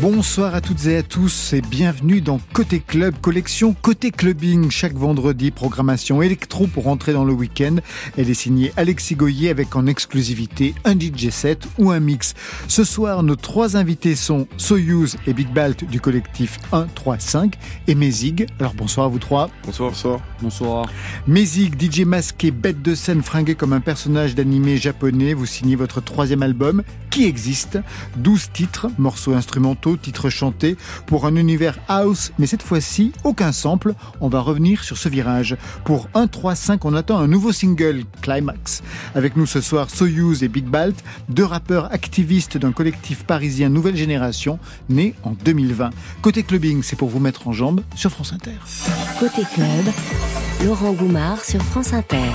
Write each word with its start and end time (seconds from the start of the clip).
Bonsoir 0.00 0.54
à 0.54 0.62
toutes 0.62 0.86
et 0.86 0.96
à 0.96 1.02
tous 1.02 1.52
et 1.52 1.60
bienvenue 1.60 2.22
dans 2.22 2.40
Côté 2.54 2.80
Club, 2.80 3.14
collection 3.20 3.74
Côté 3.74 4.10
Clubbing. 4.10 4.70
Chaque 4.70 4.94
vendredi, 4.94 5.50
programmation 5.50 6.22
électro 6.22 6.66
pour 6.66 6.86
entrer 6.86 7.12
dans 7.12 7.26
le 7.26 7.34
week-end. 7.34 7.76
Elle 8.16 8.30
est 8.30 8.34
signée 8.34 8.72
Alexis 8.78 9.14
Goyer 9.14 9.50
avec 9.50 9.76
en 9.76 9.86
exclusivité 9.86 10.74
un 10.86 10.98
DJ 10.98 11.28
set 11.28 11.68
ou 11.76 11.90
un 11.90 12.00
mix. 12.00 12.32
Ce 12.66 12.82
soir, 12.82 13.22
nos 13.22 13.36
trois 13.36 13.76
invités 13.76 14.16
sont 14.16 14.46
Soyuz 14.56 15.18
et 15.26 15.34
Big 15.34 15.52
Balt 15.52 15.84
du 15.84 16.00
collectif 16.00 16.58
135 16.70 17.58
et 17.86 17.94
Mézig. 17.94 18.46
Alors 18.58 18.72
bonsoir 18.72 19.04
à 19.04 19.08
vous 19.10 19.18
trois. 19.18 19.50
Bonsoir. 19.66 19.90
Bonsoir. 19.90 20.20
Bonsoir. 20.40 20.86
Mézig, 21.26 21.74
DJ 21.78 22.06
masqué, 22.06 22.50
bête 22.50 22.80
de 22.80 22.94
scène 22.94 23.22
fringué 23.22 23.54
comme 23.54 23.74
un 23.74 23.80
personnage 23.80 24.34
d'animé 24.34 24.78
japonais. 24.78 25.34
Vous 25.34 25.44
signez 25.44 25.76
votre 25.76 26.00
troisième 26.00 26.42
album 26.42 26.84
qui 27.10 27.26
existe? 27.26 27.78
12 28.16 28.50
titres, 28.52 28.86
morceaux 28.96 29.34
instrumentaux, 29.34 29.89
titres 29.96 30.30
chantés 30.30 30.76
pour 31.06 31.26
un 31.26 31.36
univers 31.36 31.78
house, 31.88 32.32
mais 32.38 32.46
cette 32.46 32.62
fois-ci, 32.62 33.12
aucun 33.24 33.52
sample. 33.52 33.94
On 34.20 34.28
va 34.28 34.40
revenir 34.40 34.84
sur 34.84 34.96
ce 34.96 35.08
virage. 35.08 35.56
Pour 35.84 36.08
1, 36.14 36.26
3, 36.26 36.54
5, 36.54 36.84
on 36.84 36.94
attend 36.94 37.18
un 37.18 37.28
nouveau 37.28 37.52
single, 37.52 38.04
Climax. 38.22 38.82
Avec 39.14 39.36
nous 39.36 39.46
ce 39.46 39.60
soir, 39.60 39.90
Soyuz 39.90 40.42
et 40.42 40.48
Big 40.48 40.64
Balt, 40.64 40.96
deux 41.28 41.44
rappeurs 41.44 41.92
activistes 41.92 42.56
d'un 42.56 42.72
collectif 42.72 43.24
parisien 43.24 43.68
Nouvelle 43.68 43.96
Génération, 43.96 44.58
né 44.88 45.14
en 45.22 45.32
2020. 45.32 45.90
Côté 46.22 46.42
clubbing, 46.42 46.82
c'est 46.82 46.96
pour 46.96 47.08
vous 47.08 47.20
mettre 47.20 47.48
en 47.48 47.52
jambe 47.52 47.82
sur 47.94 48.10
France 48.10 48.32
Inter. 48.32 48.58
Côté 49.18 49.42
club, 49.54 49.94
Laurent 50.64 50.92
Goumard 50.92 51.44
sur 51.44 51.62
France 51.62 51.92
Inter. 51.92 52.28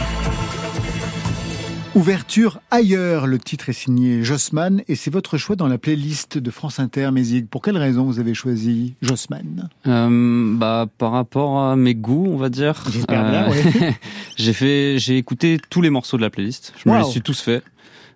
Ouverture 1.95 2.59
ailleurs, 2.71 3.25
le 3.25 3.39
titre 3.39 3.69
est 3.69 3.73
signé 3.73 4.21
Jossman 4.21 4.83
et 4.89 4.95
c'est 4.95 5.11
votre 5.11 5.37
choix 5.37 5.55
dans 5.55 5.69
la 5.69 5.77
playlist 5.77 6.37
de 6.37 6.51
France 6.51 6.77
Inter 6.81 7.09
Mézig. 7.11 7.47
Pour 7.47 7.61
quelle 7.61 7.77
raison 7.77 8.03
vous 8.03 8.19
avez 8.19 8.33
choisi 8.33 8.95
Jossman 9.01 9.69
euh, 9.87 10.57
Bah 10.57 10.87
par 10.97 11.13
rapport 11.13 11.57
à 11.57 11.77
mes 11.77 11.95
goûts, 11.95 12.27
on 12.27 12.35
va 12.35 12.49
dire. 12.49 12.83
J'espère 12.91 13.23
bien. 13.23 13.49
Euh, 13.49 13.91
j'ai 14.35 14.51
fait, 14.51 14.99
j'ai 14.99 15.17
écouté 15.17 15.57
tous 15.69 15.81
les 15.81 15.89
morceaux 15.89 16.17
de 16.17 16.21
la 16.21 16.29
playlist. 16.29 16.73
Je 16.83 16.89
me 16.89 16.97
les 16.97 17.05
suis 17.05 17.21
tous 17.21 17.39
faits. 17.39 17.63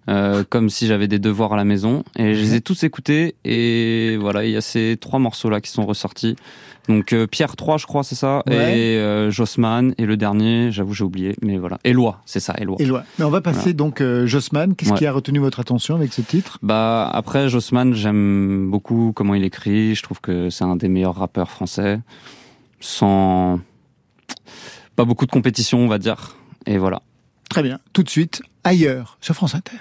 Euh, 0.09 0.43
comme 0.47 0.69
si 0.69 0.87
j'avais 0.87 1.07
des 1.07 1.19
devoirs 1.19 1.53
à 1.53 1.57
la 1.57 1.65
maison 1.65 2.03
et 2.17 2.33
je 2.33 2.39
les 2.39 2.55
ai 2.55 2.61
tous 2.61 2.83
écoutés 2.83 3.35
et 3.45 4.17
voilà 4.17 4.43
il 4.43 4.51
y 4.51 4.57
a 4.57 4.61
ces 4.61 4.97
trois 4.99 5.19
morceaux 5.19 5.49
là 5.49 5.61
qui 5.61 5.69
sont 5.69 5.85
ressortis 5.85 6.35
donc 6.89 7.13
euh, 7.13 7.27
Pierre 7.27 7.55
3, 7.55 7.77
je 7.77 7.85
crois, 7.85 8.03
c'est 8.03 8.15
ça, 8.15 8.41
et 8.49 8.51
euh, 8.97 9.29
Jossman, 9.29 9.93
et 9.99 10.07
le 10.07 10.17
dernier, 10.17 10.71
j'avoue, 10.71 10.95
j'ai 10.95 11.03
oublié, 11.03 11.35
mais 11.43 11.59
voilà. 11.59 11.77
Éloi, 11.83 12.19
c'est 12.25 12.39
ça, 12.39 12.55
Éloi. 12.57 12.77
Éloi. 12.79 13.03
Mais 13.19 13.25
on 13.25 13.29
va 13.29 13.41
passer 13.41 13.73
donc 13.73 14.01
euh, 14.01 14.25
Jossman. 14.25 14.73
Qu'est-ce 14.73 14.93
qui 14.93 15.05
a 15.05 15.11
retenu 15.11 15.37
votre 15.37 15.59
attention 15.59 15.95
avec 15.95 16.11
ce 16.13 16.21
titre? 16.21 16.57
Bah 16.63 17.07
après 17.13 17.47
Jossman, 17.47 17.93
j'aime 17.93 18.71
beaucoup 18.71 19.11
comment 19.15 19.35
il 19.35 19.43
écrit. 19.43 19.93
Je 19.93 20.01
trouve 20.01 20.19
que 20.19 20.49
c'est 20.49 20.63
un 20.63 20.77
des 20.77 20.89
meilleurs 20.89 21.15
rappeurs 21.15 21.51
français, 21.51 21.99
sans 22.79 23.59
pas 24.95 25.05
beaucoup 25.05 25.27
de 25.27 25.31
compétition, 25.31 25.77
on 25.77 25.87
va 25.87 25.99
dire. 25.99 26.37
Et 26.65 26.79
voilà. 26.79 27.03
Très 27.51 27.61
bien. 27.61 27.77
Tout 27.93 28.01
de 28.01 28.09
suite, 28.09 28.41
ailleurs 28.63 29.19
sur 29.21 29.35
France 29.35 29.53
Inter. 29.53 29.77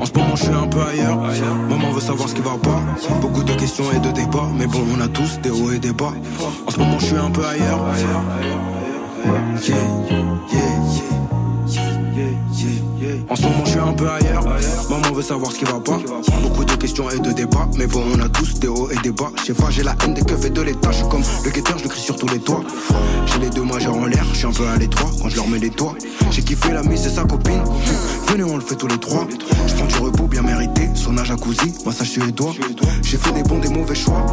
En 0.00 0.06
ce 0.06 0.12
moment, 0.14 0.34
je 0.34 0.42
suis 0.44 0.52
un 0.52 0.66
peu 0.66 0.80
ailleurs. 0.80 1.16
Maman 1.68 1.92
veut 1.92 2.00
savoir 2.00 2.28
ce 2.28 2.34
qui 2.34 2.40
va 2.40 2.56
pas. 2.62 2.80
Beaucoup 3.20 3.42
de 3.42 3.52
questions 3.52 3.84
et 3.94 3.98
de 4.00 4.10
débats. 4.10 4.48
Mais 4.58 4.66
bon, 4.66 4.80
on 4.96 5.00
a 5.00 5.08
tous 5.08 5.38
des 5.40 5.50
hauts 5.50 5.72
et 5.72 5.78
des 5.78 5.92
bas. 5.92 6.12
En 6.66 6.70
ce 6.70 6.78
moment, 6.78 6.98
je 6.98 7.06
suis 7.06 7.16
un 7.16 7.30
peu 7.30 7.44
ailleurs. 7.44 7.84
En 13.28 13.36
ce 13.36 13.42
moment, 13.42 13.64
je 13.64 13.70
suis 13.70 13.78
un 13.78 13.92
peu 13.92 14.08
ailleurs. 14.08 14.44
Maman 14.88 15.12
veut 15.14 15.22
savoir 15.22 15.52
ce 15.52 15.58
qui 15.58 15.64
va 15.64 15.80
pas. 15.80 15.98
Beaucoup 16.42 16.64
de 16.64 16.72
questions 16.72 17.08
et 17.10 17.18
de 17.18 17.32
débats. 17.32 17.68
Mais 17.76 17.86
bon, 17.86 18.02
on 18.14 18.20
a 18.20 18.28
tous 18.28 18.58
des 18.58 18.68
hauts 18.68 18.90
et 18.90 18.96
des 19.02 19.12
bas. 19.12 19.30
Je 19.36 19.46
sais 19.46 19.54
pas, 19.54 19.70
j'ai 19.70 19.82
la 19.82 19.94
haine 20.04 20.14
des 20.14 20.22
keufs 20.22 20.44
et 20.44 20.50
de 20.50 20.60
l'état. 20.60 20.90
Je 20.90 20.98
suis 20.98 21.08
comme 21.08 21.22
le 21.44 21.50
guetteur, 21.50 21.78
je 21.78 21.84
le 21.84 21.88
crie 21.88 22.00
sur 22.00 22.16
tous 22.16 22.28
les 22.28 22.40
toits. 22.40 22.62
J'ai 23.26 23.38
les 23.38 23.50
deux 23.50 23.62
majeurs 23.62 23.96
en 23.96 24.06
l'air, 24.06 24.24
je 24.32 24.38
suis 24.38 24.46
un 24.46 24.52
peu 24.52 24.66
à 24.66 24.76
l'étroit 24.76 25.10
quand 25.22 25.28
je 25.28 25.36
leur 25.36 25.48
mets 25.48 25.58
les 25.58 25.70
toits. 25.70 25.94
J'ai 26.30 26.42
kiffé 26.42 26.72
la 26.72 26.82
mise 26.82 27.04
de 27.04 27.10
sa 27.10 27.24
copine. 27.24 27.62
Venez, 28.28 28.44
on 28.44 28.56
le 28.56 28.62
fait 28.62 28.76
tous 28.76 28.88
les 28.88 28.98
trois. 28.98 29.26
Je 29.66 29.74
prends 29.74 29.86
du 29.86 29.96
repos 29.96 30.24
bien 30.24 30.42
mérité. 30.42 30.88
Son 30.94 31.16
âge 31.18 31.28
jacuzzi, 31.28 31.74
massage 31.86 32.10
suédois. 32.10 32.52
J'ai 33.02 33.16
fait 33.16 33.32
des 33.32 33.42
bons, 33.42 33.58
des 33.58 33.68
mauvais 33.68 33.94
choix. 33.94 34.26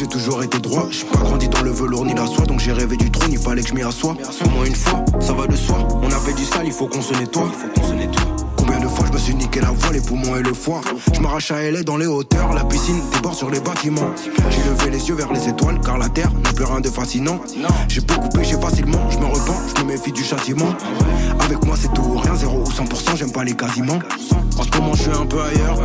J'ai 0.00 0.06
toujours 0.06 0.42
été 0.42 0.58
droit. 0.58 0.88
J'ai 0.90 1.04
pas 1.04 1.18
grandi 1.18 1.46
dans 1.50 1.60
le 1.60 1.72
velours 1.72 2.06
ni 2.06 2.14
la 2.14 2.26
soie. 2.26 2.46
Donc 2.46 2.58
j'ai 2.58 2.72
rêvé 2.72 2.96
du 2.96 3.10
trône, 3.10 3.32
il 3.32 3.38
fallait 3.38 3.60
que 3.60 3.68
je 3.68 3.74
m'y 3.74 3.82
assoie. 3.82 4.16
Au 4.46 4.48
moins 4.48 4.64
une 4.64 4.74
fois, 4.74 5.04
ça 5.20 5.34
va 5.34 5.46
de 5.46 5.54
soi. 5.54 5.86
On 6.02 6.06
a 6.06 6.18
fait 6.18 6.32
du 6.32 6.42
sale, 6.46 6.64
il 6.64 6.72
faut 6.72 6.86
qu'on 6.86 7.02
se 7.02 7.12
nettoie. 7.12 7.52
Combien 8.60 8.78
de 8.78 8.88
fois 8.88 9.06
je 9.06 9.12
me 9.12 9.18
suis 9.18 9.34
niqué 9.34 9.60
la 9.60 9.70
voix, 9.70 9.90
les 9.92 10.00
poumons 10.00 10.36
et 10.36 10.42
le 10.42 10.52
foie 10.52 10.82
Je 11.14 11.20
m'arrache 11.20 11.50
à 11.50 11.70
LA 11.70 11.82
dans 11.82 11.96
les 11.96 12.06
hauteurs, 12.06 12.52
la 12.52 12.64
piscine 12.64 13.00
déborde 13.10 13.34
sur 13.34 13.50
les 13.50 13.60
bâtiments. 13.60 14.10
J'ai 14.50 14.62
levé 14.68 14.90
les 14.90 15.08
yeux 15.08 15.14
vers 15.14 15.32
les 15.32 15.48
étoiles 15.48 15.80
car 15.80 15.96
la 15.96 16.10
terre 16.10 16.30
n'a 16.44 16.52
plus 16.52 16.64
rien 16.64 16.80
de 16.80 16.88
fascinant. 16.88 17.40
J'ai 17.88 18.02
beaucoup 18.02 18.28
péché 18.28 18.56
facilement, 18.60 19.10
je 19.10 19.18
me 19.18 19.24
repens, 19.24 19.56
je 19.74 19.82
me 19.82 19.88
méfie 19.88 20.12
du 20.12 20.22
châtiment. 20.22 20.74
Avec 21.40 21.64
moi 21.64 21.74
c'est 21.80 21.92
tout 21.94 22.18
rien, 22.18 22.34
0 22.34 22.58
ou 22.58 22.70
100%, 22.70 23.16
j'aime 23.16 23.32
pas 23.32 23.44
les 23.44 23.54
quasiment. 23.54 23.98
En 24.58 24.62
ce 24.62 24.78
moment 24.78 24.92
je 24.94 25.02
suis 25.02 25.10
un 25.10 25.24
peu 25.24 25.40
ailleurs, 25.40 25.78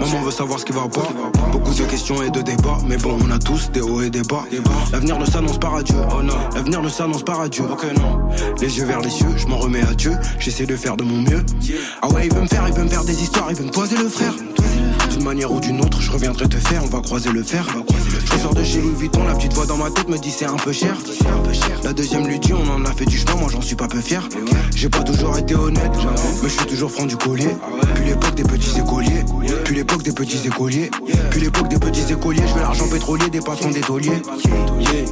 maman 0.00 0.22
veut 0.22 0.30
savoir 0.30 0.58
ce 0.58 0.64
qui 0.64 0.72
va 0.72 0.88
pas. 0.88 1.08
Beaucoup 1.52 1.74
de 1.74 1.84
questions 1.84 2.22
et 2.22 2.30
de 2.30 2.40
débats, 2.40 2.78
mais 2.88 2.96
bon 2.96 3.18
on 3.22 3.30
a 3.30 3.38
tous 3.38 3.70
des 3.72 3.82
hauts 3.82 4.00
et 4.00 4.08
des 4.08 4.22
bas. 4.22 4.44
L'avenir 4.90 5.18
ne 5.18 5.26
s'annonce 5.26 5.58
pas 5.58 5.78
à 5.78 5.82
Dieu, 5.82 5.96
oh 6.10 6.22
l'avenir 6.54 6.82
ne 6.82 6.88
s'annonce 6.88 7.24
pas 7.24 7.42
à 7.42 7.48
Dieu, 7.48 7.64
Les 8.60 8.78
yeux 8.78 8.86
vers 8.86 9.00
les 9.00 9.10
cieux, 9.10 9.34
je 9.36 9.46
m'en 9.46 9.58
remets 9.58 9.82
à 9.82 9.94
Dieu, 9.94 10.12
j'essaie 10.38 10.66
de 10.66 10.76
faire 10.76 10.96
de 10.96 11.04
mon 11.04 11.20
mieux. 11.20 11.44
Ah 12.00 12.08
il 12.22 12.32
veut 12.32 12.42
me 12.42 12.46
faire, 12.46 12.64
il 12.68 12.74
veut 12.74 12.84
me 12.84 12.88
faire 12.88 13.04
des 13.04 13.22
histoires, 13.22 13.46
il 13.50 13.56
veut 13.56 13.64
me 13.64 13.70
poser 13.70 13.96
le 13.96 14.08
frère. 14.08 14.34
D'une 15.10 15.24
manière 15.24 15.52
ou 15.52 15.60
d'une 15.60 15.80
autre, 15.80 16.00
je 16.00 16.10
reviendrai 16.10 16.48
te 16.48 16.56
faire, 16.56 16.82
on 16.84 16.88
va 16.88 17.00
croiser 17.00 17.30
le 17.30 17.42
fer. 17.42 17.66
Je 18.24 18.38
sors 18.38 18.54
de 18.54 18.62
chez 18.62 18.80
Louis 18.80 18.94
Vuitton, 18.96 19.24
la 19.24 19.34
petite 19.34 19.52
voix 19.52 19.66
dans 19.66 19.76
ma 19.76 19.90
tête 19.90 20.08
me 20.08 20.18
dit 20.18 20.30
c'est 20.30 20.46
un 20.46 20.56
peu 20.56 20.72
cher. 20.72 20.96
La 21.82 21.92
deuxième 21.92 22.26
lui 22.26 22.38
dit 22.38 22.52
on 22.52 22.70
en 22.70 22.84
a 22.84 22.92
fait 22.92 23.04
du 23.04 23.18
chemin, 23.18 23.34
moi 23.34 23.48
j'en 23.50 23.60
suis 23.60 23.76
pas 23.76 23.88
peu 23.88 24.00
fier. 24.00 24.26
J'ai 24.74 24.88
pas 24.88 25.02
toujours 25.02 25.36
été 25.36 25.54
honnête, 25.54 25.92
mais 26.42 26.48
je 26.48 26.54
suis 26.54 26.66
toujours 26.66 26.90
franc 26.90 27.06
du 27.06 27.16
collier. 27.16 27.56
Puis 27.94 28.04
l'époque 28.04 28.34
des 28.34 28.44
petits 28.44 28.78
écoliers, 28.78 29.24
puis 29.64 29.74
l'époque 29.74 30.02
des 30.02 30.12
petits 30.12 30.46
écoliers, 30.46 30.90
puis 31.30 31.40
l'époque 31.40 31.68
des 31.68 31.78
petits 31.78 32.12
écoliers, 32.12 32.42
je 32.46 32.54
veux 32.54 32.60
l'argent 32.60 32.88
pétrolier 32.88 33.28
des 33.30 33.40
patrons 33.40 33.70
des 33.70 33.80
tauliers. 33.80 34.22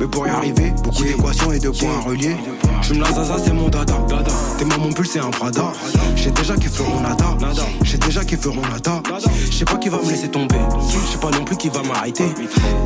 Mais 0.00 0.06
pour 0.06 0.26
y 0.26 0.30
arriver, 0.30 0.72
beaucoup 0.82 1.04
d'équations 1.04 1.52
et 1.52 1.58
de 1.58 1.70
points 1.70 1.98
à 1.98 2.08
relier. 2.08 2.36
C'est 2.92 3.52
mon 3.52 3.68
dada. 3.68 3.94
T'es 4.58 4.64
mon 4.64 4.92
pull, 4.92 5.06
c'est 5.06 5.20
un 5.20 5.30
Prada. 5.30 5.72
J'ai 6.16 6.32
déjà 6.32 6.56
qui 6.56 6.66
feront 6.66 7.00
nada. 7.00 7.36
J'ai 7.84 7.98
déjà 7.98 8.24
qui 8.24 8.36
feront 8.36 8.62
nada. 8.62 9.00
Je 9.48 9.56
sais 9.56 9.64
pas 9.64 9.76
qui 9.76 9.88
va 9.88 9.98
me 9.98 10.10
laisser 10.10 10.28
tomber. 10.28 10.56
Je 10.88 11.12
sais 11.12 11.18
pas 11.18 11.30
non 11.30 11.44
plus 11.44 11.56
qui 11.56 11.68
va 11.68 11.82
m'arrêter. 11.84 12.24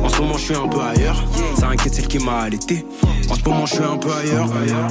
En 0.03 0.09
ce 0.09 0.21
moment, 0.21 0.37
je 0.37 0.43
suis 0.43 0.55
un 0.55 0.67
peu 0.67 0.79
ailleurs. 0.79 1.23
Ça 1.59 1.69
inquiète 1.69 1.95
celle 1.95 2.07
qui 2.07 2.19
m'a 2.19 2.41
allaité. 2.41 2.85
En 3.29 3.33
ce 3.33 3.43
moment, 3.43 3.65
je 3.65 3.75
suis 3.75 3.83
un 3.83 3.97
peu 3.97 4.09
ailleurs. 4.13 4.47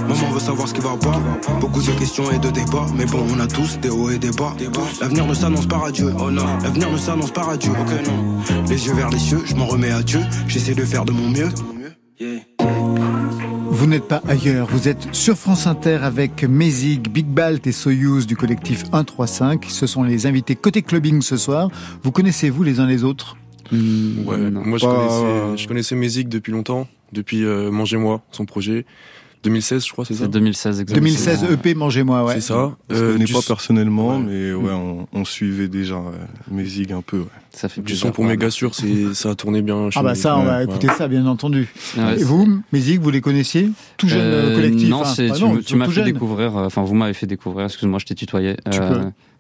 Maman 0.08 0.32
veut 0.32 0.41
savoir 0.41 0.66
ce 0.66 0.75
qui 0.75 0.80
va 0.80 0.97
pas. 0.97 1.20
Beaucoup 1.60 1.81
de 1.81 1.92
questions 1.92 2.31
et 2.32 2.38
de 2.38 2.50
débats. 2.50 2.86
Mais 2.96 3.06
bon, 3.06 3.25
on 3.32 3.38
a 3.38 3.46
tous 3.46 3.78
des 3.78 3.91
hauts 3.91 4.10
et 4.10 4.19
des 4.19 4.32
bas. 4.32 4.54
L'avenir 5.00 5.26
ne 5.26 5.34
s'annonce 5.34 5.66
pas 5.66 5.86
à 5.86 5.91
Dieu. 5.92 6.12
Oh 6.19 6.31
non, 6.31 6.46
l'avenir 6.62 6.91
ne 6.91 6.98
s'annonce 6.98 7.31
pas 7.31 7.52
à 7.52 7.56
Dieu. 7.56 7.70
Ok, 7.70 8.06
non. 8.06 8.64
Les 8.69 8.86
yeux 8.86 8.94
vers 8.94 9.10
les 9.10 9.20
cieux, 9.20 9.42
je 9.44 9.54
m'en 9.54 9.66
remets 9.66 9.92
à 9.92 10.02
Dieu. 10.02 10.20
J'essaie 10.48 10.75
de 10.75 10.84
faire 10.84 11.04
de 11.04 11.12
mon 11.12 11.28
mieux. 11.28 11.50
Vous 13.84 13.91
n'êtes 13.91 14.09
pas 14.09 14.22
ailleurs, 14.27 14.67
vous 14.69 14.88
êtes 14.88 15.14
sur 15.14 15.37
France 15.37 15.67
Inter 15.67 15.99
avec 16.00 16.43
Mézig, 16.43 17.06
Big 17.11 17.26
Balt 17.26 17.67
et 17.67 17.73
Soyuz 17.73 18.26
du 18.26 18.35
collectif 18.35 18.85
135. 18.91 19.67
Ce 19.69 19.87
sont 19.87 20.03
les 20.03 20.25
invités 20.25 20.56
côté 20.56 20.81
clubbing 20.81 21.20
ce 21.20 21.37
soir. 21.37 21.69
Vous 22.03 22.11
connaissez-vous 22.11 22.62
les 22.62 22.81
uns 22.81 22.87
les 22.87 23.05
autres 23.05 23.37
mmh, 23.73 24.26
Ouais, 24.26 24.38
moi 24.38 24.79
je 24.79 24.87
connaissais, 24.87 25.62
je 25.62 25.69
connaissais 25.69 25.97
Mézig 25.97 26.29
depuis 26.29 26.50
longtemps, 26.50 26.88
depuis 27.12 27.44
euh, 27.44 27.70
Mangez-moi, 27.70 28.23
son 28.32 28.47
projet. 28.47 28.87
2016, 29.44 29.87
je 29.87 29.93
crois, 29.93 30.05
c'est 30.05 30.14
ça 30.14 30.26
2016, 30.26 30.81
exactement. 30.81 31.06
2016, 31.06 31.44
EP 31.52 31.75
Mangez-moi, 31.75 32.25
ouais. 32.25 32.35
C'est 32.35 32.41
ça. 32.41 32.76
Euh, 32.91 33.19
je 33.25 33.32
pas 33.32 33.41
personnellement, 33.46 34.19
mais 34.19 34.52
ouais, 34.52 34.73
on, 34.73 35.06
on, 35.12 35.25
suivait 35.25 35.69
déjà 35.69 35.96
euh, 35.96 36.91
un 36.91 37.02
peu. 37.02 37.19
Ouais. 37.19 37.26
Ça 37.50 37.69
fait 37.69 37.82
du 37.82 37.94
son 37.94 38.11
pour 38.11 38.25
méga 38.25 38.50
sûr, 38.50 38.75
c'est 38.75 39.14
ça 39.14 39.31
a 39.31 39.35
tourné 39.35 39.62
bien. 39.62 39.91
ah 39.94 40.02
bah 40.02 40.14
ça, 40.14 40.37
on 40.38 40.44
va 40.44 40.64
écouter 40.64 40.88
ça, 40.96 41.08
bien 41.08 41.26
entendu. 41.26 41.69
Et 42.19 42.25
vous, 42.25 42.61
Mézig, 42.73 43.00
vous 43.00 43.11
les 43.11 43.20
connaissiez 43.20 43.70
Tout 43.96 44.08
jeune 44.08 44.20
euh, 44.23 44.55
collectif 44.56 44.88
Non, 44.88 45.02
tu, 45.64 45.76
m'as 45.76 45.88
fait 45.88 46.02
découvrir. 46.02 46.56
Enfin, 46.56 46.82
vous 46.82 46.94
m'avez 46.94 47.14
fait 47.14 47.26
découvrir. 47.26 47.67
Excuse-moi, 47.67 47.99
je 47.99 48.06
t'ai 48.06 48.14
tutoyé. 48.14 48.56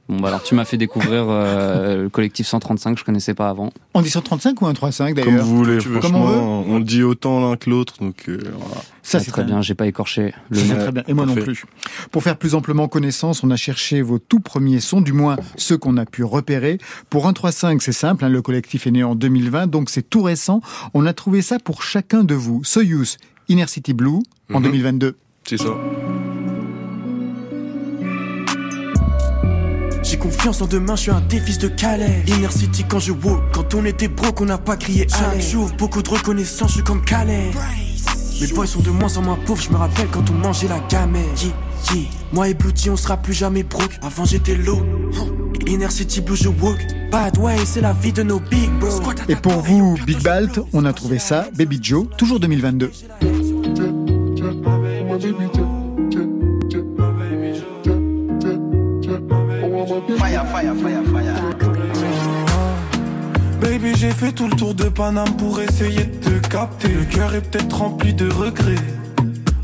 Bon, 0.08 0.20
bah 0.20 0.28
alors 0.28 0.42
tu 0.42 0.54
m'as 0.54 0.66
fait 0.66 0.76
découvrir 0.76 1.24
euh, 1.28 2.02
le 2.02 2.08
collectif 2.10 2.46
135, 2.46 2.98
je 2.98 3.04
connaissais 3.04 3.32
pas 3.32 3.48
avant. 3.48 3.72
On 3.94 4.02
dit 4.02 4.10
135 4.10 4.60
ou 4.60 4.66
135 4.66 5.14
d'ailleurs 5.14 5.32
Comme 5.32 5.40
vous 5.40 5.56
voulez, 5.56 5.78
Comme 6.00 6.14
on, 6.14 6.26
veut. 6.26 6.36
on 6.36 6.78
le 6.78 6.84
dit 6.84 7.02
autant 7.02 7.40
l'un 7.40 7.56
que 7.56 7.70
l'autre, 7.70 7.94
donc 8.00 8.24
euh, 8.28 8.38
voilà. 8.58 8.82
Ça, 9.02 9.18
c'est 9.20 9.30
très 9.30 9.44
bien, 9.44 9.62
j'ai 9.62 9.74
pas 9.74 9.86
écorché 9.86 10.34
le 10.50 10.62
nom. 10.62 10.74
Très 10.76 10.92
bien, 10.92 11.02
et 11.08 11.14
moi 11.14 11.24
non 11.24 11.34
plus. 11.34 11.64
Pour 12.10 12.22
faire 12.22 12.36
plus 12.36 12.54
amplement 12.54 12.86
connaissance, 12.86 13.42
on 13.42 13.50
a 13.50 13.56
cherché 13.56 14.02
vos 14.02 14.18
tout 14.18 14.40
premiers 14.40 14.80
sons, 14.80 15.00
du 15.00 15.14
moins 15.14 15.36
ceux 15.56 15.78
qu'on 15.78 15.96
a 15.96 16.04
pu 16.04 16.22
repérer. 16.22 16.78
Pour 17.08 17.24
135, 17.24 17.80
c'est 17.80 17.92
simple, 17.92 18.24
hein, 18.26 18.28
le 18.28 18.42
collectif 18.42 18.86
est 18.86 18.90
né 18.90 19.04
en 19.04 19.14
2020, 19.14 19.68
donc 19.68 19.88
c'est 19.88 20.08
tout 20.08 20.22
récent. 20.22 20.60
On 20.92 21.06
a 21.06 21.14
trouvé 21.14 21.40
ça 21.40 21.58
pour 21.58 21.82
chacun 21.82 22.24
de 22.24 22.34
vous. 22.34 22.62
Soyuz, 22.62 23.16
Inner 23.48 23.66
City 23.68 23.94
Blue, 23.94 24.18
en 24.52 24.60
2022. 24.60 25.06
Mhm. 25.08 25.14
C'est 25.46 25.58
ça. 25.58 25.74
Confiance 30.24 30.62
en 30.62 30.66
demain, 30.66 30.96
je 30.96 31.02
suis 31.02 31.10
un 31.10 31.20
défi 31.20 31.58
de 31.58 31.68
Calais. 31.68 32.24
Inner 32.26 32.50
City 32.50 32.82
quand 32.88 32.98
je 32.98 33.12
walk, 33.12 33.42
quand 33.52 33.74
on 33.74 33.84
était 33.84 34.08
broke, 34.08 34.40
on 34.40 34.46
n'a 34.46 34.56
pas 34.56 34.76
crié 34.78 35.06
Chaque 35.06 35.40
jour, 35.42 35.70
beaucoup 35.76 36.00
de 36.00 36.08
reconnaissance, 36.08 36.70
je 36.70 36.74
suis 36.76 36.82
comme 36.82 37.04
Calais. 37.04 37.50
Mes 38.40 38.46
boys 38.46 38.66
sont 38.66 38.80
de 38.80 38.88
moins 38.88 39.14
en 39.18 39.22
moins 39.22 39.38
pauvres, 39.44 39.62
je 39.62 39.68
me 39.68 39.76
rappelle 39.76 40.08
quand 40.08 40.24
on 40.30 40.32
mangeait 40.32 40.68
la 40.68 40.80
gamelle. 40.88 41.24
Moi 42.32 42.48
et 42.48 42.54
Bluety, 42.54 42.88
on 42.88 42.96
sera 42.96 43.18
plus 43.18 43.34
jamais 43.34 43.64
broke. 43.64 43.98
Avant 44.00 44.24
j'étais 44.24 44.54
low. 44.54 44.82
Inner 45.66 45.90
City 45.90 46.22
Blue, 46.22 46.36
je 46.36 46.48
walk. 46.48 46.80
Bad 47.12 47.36
way, 47.36 47.56
c'est 47.66 47.82
la 47.82 47.92
vie 47.92 48.12
de 48.12 48.22
nos 48.22 48.40
big 48.40 48.70
bros. 48.80 49.00
Et 49.28 49.36
pour 49.36 49.60
vous, 49.60 49.98
Big 50.06 50.22
Balt, 50.22 50.58
on 50.72 50.86
a 50.86 50.94
trouvé 50.94 51.18
ça, 51.18 51.48
Baby 51.54 51.78
Joe, 51.82 52.06
toujours 52.16 52.40
2022. 52.40 52.90
Baby, 63.74 63.92
j'ai 63.96 64.12
fait 64.12 64.30
tout 64.30 64.46
le 64.46 64.54
tour 64.54 64.72
de 64.72 64.84
Paname 64.84 65.34
pour 65.36 65.60
essayer 65.60 66.04
de 66.04 66.16
te 66.20 66.46
capter. 66.46 66.86
Le 66.86 67.04
cœur 67.06 67.34
est 67.34 67.40
peut-être 67.40 67.76
rempli 67.76 68.14
de 68.14 68.30
regrets. 68.30 68.78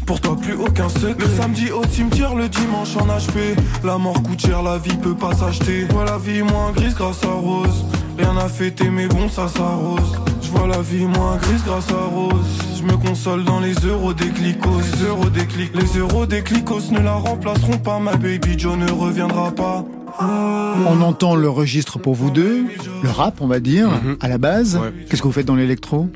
Pour 0.04 0.20
toi, 0.20 0.36
plus 0.36 0.54
aucun 0.54 0.88
secret. 0.88 1.14
Le 1.16 1.28
samedi 1.28 1.70
au 1.70 1.84
cimetière, 1.84 2.34
le 2.34 2.48
dimanche 2.48 2.96
en 2.96 3.06
HP. 3.06 3.54
La 3.84 3.98
mort 3.98 4.20
coûte 4.20 4.40
cher, 4.40 4.64
la 4.64 4.78
vie 4.78 4.96
peut 4.96 5.14
pas 5.14 5.32
s'acheter. 5.36 5.84
Vois 5.90 6.04
la 6.06 6.18
vie 6.18 6.42
moins 6.42 6.72
grise 6.72 6.96
grâce 6.96 7.22
à 7.22 7.30
Rose. 7.30 7.84
Rien 8.18 8.36
à 8.36 8.48
fêter, 8.48 8.90
mais 8.90 9.06
bon, 9.06 9.28
ça 9.28 9.46
s'arrose. 9.46 10.20
Je 10.42 10.50
vois 10.50 10.66
la 10.66 10.82
vie 10.82 11.06
moins 11.06 11.36
grise 11.36 11.62
grâce 11.64 11.90
à 11.90 12.12
Rose. 12.12 12.58
Je 12.76 12.82
me 12.82 12.96
console 12.96 13.44
dans 13.44 13.60
les 13.60 13.74
euros 13.74 14.12
des 14.12 14.30
clicos. 14.30 14.80
Les 14.80 15.06
euros 15.06 15.30
des 15.30 15.46
clicos, 15.46 15.78
les 15.78 15.98
euros 16.00 16.26
des 16.26 16.42
clicos 16.42 16.90
ne 16.90 16.98
la 16.98 17.14
remplaceront 17.14 17.78
pas. 17.78 18.00
Ma 18.00 18.16
baby 18.16 18.58
Joe 18.58 18.76
ne 18.76 18.90
reviendra 18.90 19.52
pas. 19.52 19.84
On 20.20 21.00
entend 21.00 21.34
le 21.34 21.49
registre 21.49 21.99
pour 21.99 22.14
vous 22.14 22.31
deux, 22.31 22.64
le 23.02 23.08
rap, 23.08 23.40
on 23.40 23.46
va 23.46 23.61
dire, 23.61 23.88
mhm. 23.88 24.17
à 24.20 24.28
la 24.28 24.38
base. 24.38 24.81
Qu'est-ce 25.08 25.22
que 25.22 25.26
vous 25.26 25.32
faites 25.32 25.46
dans 25.46 25.56
l'électro 25.56 26.08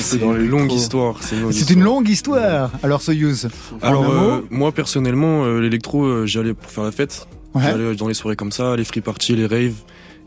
c'est 0.00 0.20
une 0.20 0.48
longue 0.48 0.72
histoire? 0.72 1.16
C'est 1.22 1.70
une, 1.70 1.82
longue 1.82 2.08
histoire. 2.08 2.70
Alors 2.82 3.02
Soyuz. 3.02 3.48
Alors 3.82 4.10
euh, 4.10 4.40
moi 4.50 4.72
personnellement, 4.72 5.44
euh, 5.44 5.60
l'électro, 5.60 6.04
euh, 6.04 6.26
j'allais 6.26 6.54
pour 6.54 6.70
faire 6.70 6.84
la 6.84 6.92
fête. 6.92 7.28
J'allais 7.54 7.96
dans 7.96 8.08
les 8.08 8.14
soirées 8.14 8.36
comme 8.36 8.52
ça, 8.52 8.76
les 8.76 8.84
free 8.84 9.00
parties, 9.00 9.34
les 9.34 9.46
raves. 9.46 9.74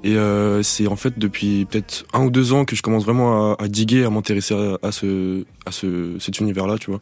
Et 0.04 0.15
c'est 0.63 0.88
en 0.88 0.95
fait 0.95 1.18
depuis 1.18 1.65
peut-être 1.65 2.06
un 2.13 2.25
ou 2.25 2.30
deux 2.30 2.54
ans 2.54 2.65
que 2.65 2.75
je 2.75 2.81
commence 2.81 3.06
vraiment 3.06 3.56
à, 3.56 3.68
diguer, 3.68 4.04
à 4.04 4.09
m'intéresser 4.09 4.56
à, 4.81 4.92
ce, 4.92 5.45
à 5.65 5.71
ce, 5.71 6.18
cet 6.19 6.39
univers-là, 6.39 6.77
tu 6.77 6.92
vois. 6.92 7.00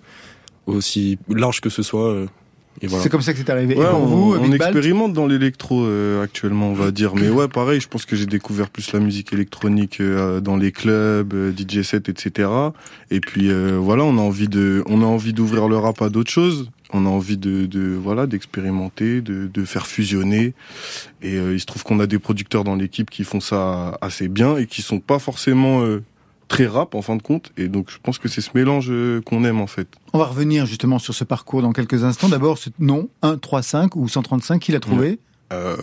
Aussi 0.68 1.18
large 1.30 1.62
que 1.62 1.70
ce 1.70 1.82
soit. 1.82 2.26
C'est 2.88 3.10
comme 3.10 3.22
ça 3.22 3.34
que 3.34 3.40
c'est 3.40 3.50
arrivé. 3.50 3.76
Ouais, 3.76 3.86
on, 3.94 4.06
vous, 4.06 4.36
on 4.36 4.52
expérimente 4.52 5.14
dans 5.14 5.28
l'électro 5.28 5.84
euh, 5.84 6.24
actuellement, 6.24 6.70
on 6.70 6.74
va 6.74 6.92
dire. 6.92 7.16
Mais 7.16 7.30
ouais, 7.30 7.48
pareil, 7.48 7.82
je 7.82 7.88
pense 7.88 8.06
que 8.06 8.16
j'ai 8.16 8.26
découvert 8.26 8.70
plus 8.70 8.92
la 8.94 9.00
musique 9.00 9.34
électronique 9.34 10.00
euh, 10.00 10.40
dans 10.40 10.56
les 10.56 10.72
clubs, 10.72 11.34
euh, 11.34 11.52
DJ 11.52 11.82
set, 11.82 12.10
etc. 12.10 12.50
Et 13.12 13.20
puis 13.20 13.50
voilà, 13.78 14.04
on 14.04 14.18
a 14.18 14.22
envie 14.22 14.48
de, 14.48 14.84
on 14.88 15.02
a 15.02 15.06
envie 15.06 15.34
d'ouvrir 15.34 15.68
le 15.68 15.78
rap 15.78 16.02
à 16.02 16.10
d'autres 16.10 16.32
choses. 16.32 16.70
On 16.92 17.06
a 17.06 17.10
envie 17.10 17.38
de, 17.38 17.66
de 17.68 17.96
voilà, 18.02 18.26
d'expérimenter, 18.26 19.22
de, 19.22 19.48
de 19.48 19.66
faire 19.66 19.86
fusionner. 19.86 20.54
Et 21.22 21.36
il 21.36 21.60
se 21.60 21.66
trouve 21.66 21.84
qu'on 21.84 22.00
a 22.00 22.08
des 22.08 22.20
producteurs 22.20 22.64
dans 22.64 22.76
l'équipe 22.76 23.10
qui 23.10 23.24
font 23.24 23.40
ça 23.40 23.98
assez 24.02 24.28
bien 24.28 24.58
et 24.58 24.66
qui 24.66 24.82
sont 24.82 25.00
pas 25.00 25.20
forcément 25.20 25.84
très 26.50 26.68
rap 26.68 26.96
en 26.96 27.02
fin 27.02 27.16
de 27.16 27.22
compte. 27.22 27.54
Et 27.56 27.70
donc 27.70 27.90
je 27.90 27.98
pense 28.04 28.18
que 28.18 28.28
c'est 28.28 28.42
ce 28.42 28.50
mélange 28.54 28.88
euh, 28.90 29.22
qu'on 29.22 29.46
aime 29.46 29.62
en 29.62 29.68
fait. 29.68 29.88
On 30.12 30.18
va 30.18 30.26
revenir 30.26 30.66
justement 30.66 31.00
sur 31.00 31.14
ce 31.14 31.24
parcours 31.24 31.62
dans 31.62 31.72
quelques 31.72 32.04
instants. 32.04 32.28
D'abord, 32.28 32.58
ce 32.58 32.70
nom 32.80 33.08
135 33.24 33.96
ou 33.96 34.10
135, 34.10 34.60
qui 34.60 34.74
l'a 34.74 34.82
trouvé 34.82 35.20
euh, 35.52 35.76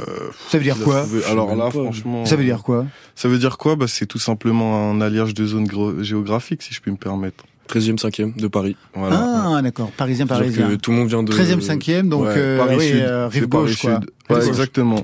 ça 0.48 0.58
veut 0.58 0.62
dire 0.64 0.78
quoi 0.78 1.04
Alors 1.28 1.56
là, 1.56 1.70
franchement. 1.70 2.24
Ça 2.24 2.36
veut 2.36 2.44
dire 2.44 2.62
quoi 2.62 2.86
Ça 3.16 3.28
veut 3.28 3.38
dire 3.38 3.58
quoi 3.58 3.74
bah, 3.74 3.88
C'est 3.88 4.06
tout 4.06 4.20
simplement 4.20 4.90
un 4.90 5.00
alliage 5.00 5.34
de 5.34 5.44
zones 5.44 5.68
géographiques, 6.04 6.62
si 6.62 6.72
je 6.72 6.80
puis 6.80 6.92
me 6.92 6.96
permettre. 6.96 7.44
13e, 7.68 7.98
5e 7.98 8.36
de 8.36 8.46
Paris. 8.46 8.76
Ah, 8.94 9.60
d'accord. 9.62 9.90
Parisien, 9.90 10.26
parisien. 10.26 10.76
tout 10.76 10.92
le 10.92 10.98
monde 10.98 11.08
vient 11.08 11.24
de. 11.24 11.32
13e, 11.32 11.60
5e, 11.60 12.08
donc 12.08 12.26
euh, 12.26 12.58
Paris 12.58 12.76
oui, 12.78 12.90
euh, 12.94 13.26
rive 13.26 13.48
gauche, 13.48 13.80
quoi. 13.80 14.00
Ouais, 14.30 14.46
exactement. 14.46 15.02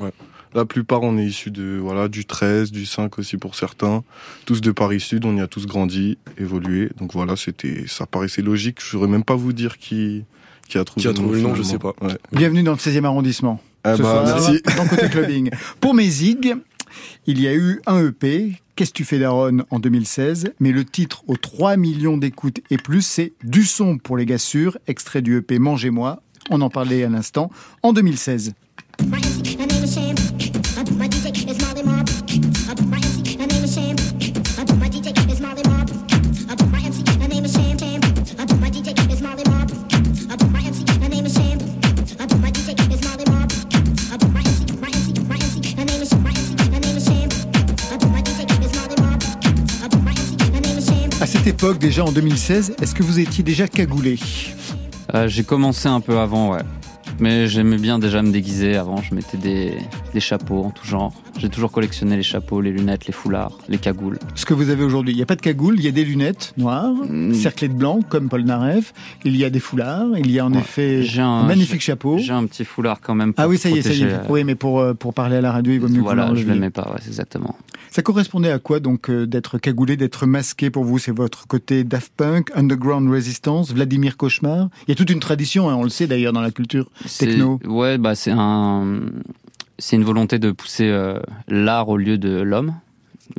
La 0.55 0.65
plupart, 0.65 1.03
on 1.03 1.17
est 1.19 1.25
issus 1.25 1.51
de 1.51 1.79
voilà 1.81 2.09
du 2.09 2.25
13, 2.25 2.73
du 2.73 2.85
5 2.85 3.19
aussi 3.19 3.37
pour 3.37 3.55
certains. 3.55 4.05
Tous 4.45 4.61
de 4.61 4.71
Paris 4.71 5.01
Sud, 5.01 5.25
on 5.25 5.37
y 5.37 5.41
a 5.41 5.47
tous 5.47 5.67
grandi, 5.67 6.19
évolué. 6.39 6.91
Donc 6.99 7.13
voilà, 7.15 7.37
c'était, 7.37 7.85
ça 7.87 8.07
paraissait 8.07 8.43
logique. 8.43 8.79
Je 8.81 8.87
saurais 8.87 9.09
même 9.09 9.25
pas 9.25 9.37
vous 9.37 9.53
dire 9.53 9.79
qui 9.79 10.25
qui 10.69 10.79
a 10.79 10.85
trouvé, 10.85 11.03
qui 11.03 11.09
a 11.09 11.13
trouvé 11.13 11.37
le 11.39 11.43
nom, 11.43 11.55
je 11.55 11.63
sais 11.63 11.79
pas. 11.79 11.95
Bienvenue 12.33 12.63
dans 12.63 12.73
le 12.73 12.79
16e 12.79 13.05
arrondissement. 13.05 13.61
Ah 13.85 13.97
bah, 13.97 14.23
merci. 14.25 14.63
Dans 14.77 14.87
côté 14.87 15.09
clubbing. 15.09 15.51
pour 15.81 15.93
mes 15.93 16.09
zig, 16.09 16.55
il 17.27 17.41
y 17.41 17.49
a 17.49 17.55
eu 17.55 17.83
un 17.87 18.07
EP, 18.07 18.53
Qu'est-ce 18.75 18.91
que 18.91 18.97
tu 18.97 19.05
fais 19.05 19.19
Daron 19.19 19.65
en 19.69 19.79
2016, 19.79 20.55
mais 20.59 20.73
le 20.73 20.85
titre 20.87 21.25
aux 21.27 21.37
3 21.37 21.77
millions 21.77 22.17
d'écoutes 22.17 22.61
et 22.71 22.79
plus, 22.79 23.03
c'est 23.03 23.35
Du 23.45 23.65
son 23.65 23.99
pour 23.99 24.17
les 24.17 24.25
gars 24.25 24.39
sûrs, 24.39 24.79
extrait 24.87 25.21
du 25.21 25.37
EP 25.37 25.59
Mangez-moi. 25.59 26.23
On 26.49 26.61
en 26.63 26.71
parlait 26.71 27.05
à 27.05 27.09
l'instant, 27.11 27.51
en 27.83 27.93
2016. 27.93 28.55
Cette 51.45 51.55
époque, 51.55 51.79
déjà 51.79 52.05
en 52.05 52.13
2016, 52.13 52.77
est-ce 52.81 52.95
que 52.95 53.03
vous 53.03 53.19
étiez 53.19 53.43
déjà 53.43 53.67
cagoulé? 53.67 54.17
Euh, 55.13 55.27
J'ai 55.27 55.43
commencé 55.43 55.89
un 55.89 56.01
peu 56.01 56.19
avant, 56.21 56.53
ouais. 56.53 56.61
Mais 57.19 57.49
j'aimais 57.49 57.79
bien 57.79 57.99
déjà 57.99 58.23
me 58.23 58.31
déguiser 58.31 58.77
avant. 58.77 58.99
Je 59.03 59.13
mettais 59.13 59.37
des, 59.39 59.75
des 60.15 60.21
chapeaux 60.21 60.63
en 60.63 60.71
tout 60.71 60.87
genre. 60.87 61.13
J'ai 61.39 61.49
toujours 61.49 61.73
collectionné 61.73 62.17
les 62.17 62.23
chapeaux, 62.23 62.61
les 62.61 62.71
lunettes, 62.71 63.07
les 63.07 63.13
foulards, 63.13 63.59
les 63.69 63.79
cagoules. 63.79 64.19
Ce 64.35 64.45
que 64.45 64.55
vous 64.55 64.71
avez 64.71 64.85
aujourd'hui, 64.85 65.13
il 65.13 65.17
n'y 65.17 65.23
a 65.23 65.27
pas 65.27 65.37
de 65.37 65.41
cagoule, 65.41 65.75
il 65.79 65.85
y 65.85 65.89
a 65.89 65.93
des 65.93 66.05
lunettes 66.05 66.55
noires, 66.57 66.95
mm. 67.09 67.35
cerclées 67.35 67.69
de 67.69 67.75
blanc, 67.75 68.01
comme 68.09 68.29
Paul 68.29 68.45
Naref. 68.45 68.93
Il 69.25 69.37
y 69.37 69.45
a 69.45 69.51
des 69.51 69.61
foulards, 69.61 70.09
il 70.19 70.31
y 70.31 70.39
a 70.39 70.47
en 70.47 70.53
effet 70.53 71.05
un, 71.19 71.45
magnifique 71.45 71.81
chapeau. 71.81 72.19
J'ai 72.19 72.33
un 72.33 72.47
petit 72.47 72.65
foulard 72.65 73.01
quand 73.01 73.15
même. 73.15 73.33
ah 73.37 73.49
oui, 73.49 73.59
ça 73.59 73.71
y 73.71 73.79
est, 73.79 73.83
ça 73.83 73.93
y 73.93 74.03
est. 74.03 74.21
Oui, 74.29 74.45
mais 74.45 74.55
pour, 74.55 74.81
euh, 74.81 74.95
pour 74.95 75.15
parler 75.15 75.37
à 75.37 75.41
la 75.41 75.53
radio, 75.53 75.73
il 75.73 75.81
vaut 75.81 75.89
mieux 75.89 76.01
voilà, 76.01 76.29
que 76.29 76.37
je 76.37 76.45
ne 76.47 76.53
l'aimais 76.53 76.71
pas, 76.71 76.91
ouais, 76.93 77.01
exactement. 77.07 77.57
Ça 77.91 78.03
correspondait 78.03 78.51
à 78.51 78.59
quoi 78.59 78.81
donc 78.81 79.11
euh, 79.11 79.27
d'être 79.27 79.59
cagoulé, 79.59 79.97
d'être 79.97 80.27
masqué 80.27 80.71
pour 80.71 80.85
vous? 80.85 80.99
C'est 80.99 81.13
votre 81.13 81.47
côté 81.47 81.85
Daft 81.85 82.13
Punk, 82.17 82.51
Underground 82.55 83.11
Resistance, 83.11 83.73
Vladimir 83.73 84.17
Cauchemar? 84.17 84.69
Il 84.87 84.91
y 84.91 84.93
a 84.93 84.95
toute 84.95 85.11
une 85.11 85.21
tradition, 85.21 85.69
hein, 85.69 85.75
on 85.75 85.83
le 85.83 85.91
sait 85.91 86.07
d'ailleurs 86.07 86.33
dans 86.33 86.41
la 86.41 86.51
culture 86.51 86.91
techno. 87.19 87.61
Ouais, 87.67 87.99
bah 87.99 88.15
c'est 88.15 88.31
un 88.31 89.03
c'est 89.83 89.97
une 89.97 90.05
volonté 90.05 90.39
de 90.39 90.53
pousser 90.53 90.89
euh, 90.89 91.19
l'art 91.49 91.89
au 91.89 91.97
lieu 91.97 92.17
de 92.17 92.41
l'homme, 92.41 92.75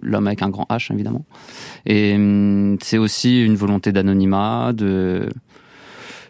l'homme 0.01 0.27
avec 0.27 0.41
un 0.41 0.49
grand 0.49 0.67
H 0.69 0.91
évidemment. 0.93 1.25
Et 1.85 2.15
hum, 2.15 2.77
c'est 2.81 2.97
aussi 2.97 3.41
une 3.45 3.55
volonté 3.55 3.93
d'anonymat, 3.93 4.73
de 4.73 5.29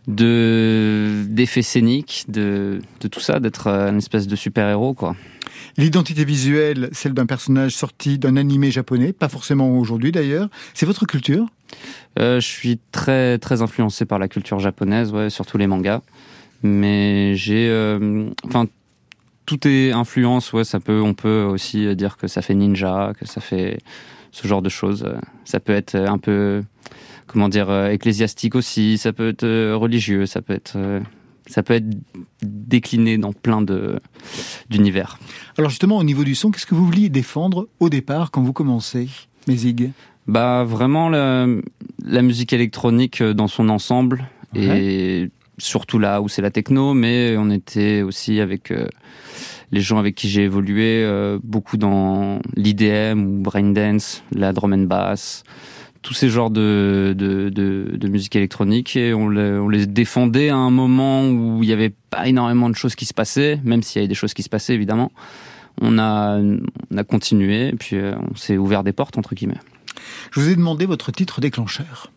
de 0.08 1.24
d'effets 1.28 1.64
scéniques, 1.64 2.26
de, 2.28 2.80
de 3.02 3.08
tout 3.08 3.22
ça, 3.22 3.40
d'être 3.40 3.68
euh, 3.68 3.90
une 3.90 3.98
espèce 3.98 4.28
de 4.28 4.36
super-héros 4.36 4.94
quoi. 4.94 5.16
L'identité 5.78 6.26
visuelle, 6.26 6.90
celle 6.92 7.14
d'un 7.14 7.26
personnage 7.26 7.72
sorti 7.76 8.20
d'un 8.20 8.38
animé 8.38 8.70
japonais, 8.70 9.14
pas 9.14 9.30
forcément 9.30 9.76
aujourd'hui 9.80 10.12
d'ailleurs. 10.12 10.48
C'est 10.76 10.86
votre 10.86 11.08
culture? 11.08 11.48
Euh, 12.20 12.40
Je 12.40 12.46
suis 12.46 12.80
très 12.92 13.40
très 13.40 13.64
influencé 13.64 14.06
par 14.06 14.20
la 14.20 14.28
culture 14.28 14.60
japonaise, 14.60 15.12
ouais, 15.12 15.32
surtout 15.32 15.58
les 15.58 15.66
mangas. 15.66 16.02
Mais 16.62 17.36
j'ai, 17.36 17.68
enfin, 18.46 18.68
tout 19.46 19.68
est 19.68 19.92
influence, 19.92 20.54
ouais, 20.54 20.64
ça 20.64 20.80
peut, 20.80 21.02
on 21.02 21.14
peut 21.14 21.44
aussi 21.44 21.96
dire 21.96 22.18
que 22.18 22.28
ça 22.28 22.42
fait 22.42 22.54
ninja, 22.54 23.14
que 23.20 23.28
ça 23.28 23.42
fait 23.42 23.80
ce 24.32 24.48
genre 24.48 24.62
de 24.62 24.70
choses. 24.70 25.06
Ça 25.46 25.60
peut 25.60 25.74
être 25.74 25.96
un 25.96 26.18
peu, 26.18 26.64
comment 27.28 27.50
dire, 27.50 27.72
ecclésiastique 27.88 28.56
aussi, 28.56 28.98
ça 28.98 29.14
peut 29.14 29.30
être 29.30 29.74
religieux, 29.74 30.26
ça 30.26 30.42
peut 30.42 30.54
être, 30.54 30.78
ça 31.48 31.64
peut 31.64 31.74
être 31.74 31.88
décliné 32.42 33.18
dans 33.18 33.34
plein 33.34 33.64
d'univers. 34.70 35.20
Alors 35.58 35.70
justement, 35.70 35.98
au 35.98 36.04
niveau 36.04 36.24
du 36.24 36.36
son, 36.36 36.52
qu'est-ce 36.52 36.66
que 36.66 36.76
vous 36.76 36.86
vouliez 36.86 37.10
défendre 37.10 37.68
au 37.80 37.90
départ 37.90 38.32
quand 38.32 38.42
vous 38.42 38.54
commencez, 38.54 39.10
Mézig? 39.48 39.92
Bah 40.26 40.64
vraiment 40.64 41.10
la, 41.10 41.48
la, 42.04 42.22
musique 42.22 42.54
électronique 42.54 43.20
euh, 43.20 43.34
dans 43.34 43.50
son 43.50 43.68
ensemble 43.68 44.30
et 44.56 45.30
surtout 45.58 46.00
là 46.00 46.22
où 46.22 46.30
c'est 46.30 46.42
la 46.42 46.52
techno, 46.52 46.94
mais 46.94 47.36
on 47.38 47.50
était 47.50 48.02
aussi 48.02 48.40
avec 48.40 48.72
euh, 48.72 48.88
les 49.72 49.82
gens 49.82 49.98
avec 49.98 50.16
qui 50.16 50.30
j'ai 50.30 50.44
évolué 50.44 51.04
euh, 51.04 51.40
beaucoup 51.44 51.78
dans 51.78 52.40
l'IDM 52.56 53.20
ou 53.20 53.42
braindance, 53.42 54.24
la 54.32 54.54
drum 54.54 54.74
and 54.74 54.86
bass, 54.86 55.44
tous 56.02 56.14
ces 56.14 56.30
genres 56.30 56.52
de, 56.52 57.16
musique 58.08 58.36
électronique 58.36 58.96
et 58.96 59.14
on 59.14 59.30
les, 59.30 59.88
défendait 59.88 60.50
à 60.50 60.58
un 60.58 60.70
moment 60.70 61.28
où 61.28 61.64
il 61.64 61.68
n'y 61.68 61.74
avait 61.74 61.94
pas 62.10 62.28
énormément 62.28 62.70
de 62.70 62.76
choses 62.76 62.96
qui 62.96 63.06
se 63.06 63.14
passaient, 63.14 63.60
même 63.64 63.82
s'il 63.82 64.00
y 64.00 64.04
avait 64.04 64.10
des 64.10 64.16
choses 64.16 64.34
qui 64.34 64.44
se 64.44 64.50
passaient 64.50 64.74
évidemment. 64.74 65.12
On 65.82 65.98
a, 65.98 66.38
on 66.38 66.98
a 66.98 67.04
continué 67.04 67.70
et 67.70 67.76
puis 67.76 67.96
euh, 67.96 68.14
on 68.32 68.36
s'est 68.36 68.58
ouvert 68.58 68.84
des 68.84 68.92
portes 68.92 69.18
entre 69.18 69.34
guillemets. 69.34 69.60
Je 70.32 70.40
vous 70.40 70.50
ai 70.50 70.56
demandé 70.56 70.86
votre 70.86 71.12
titre 71.12 71.42
déclencheur. 71.42 72.12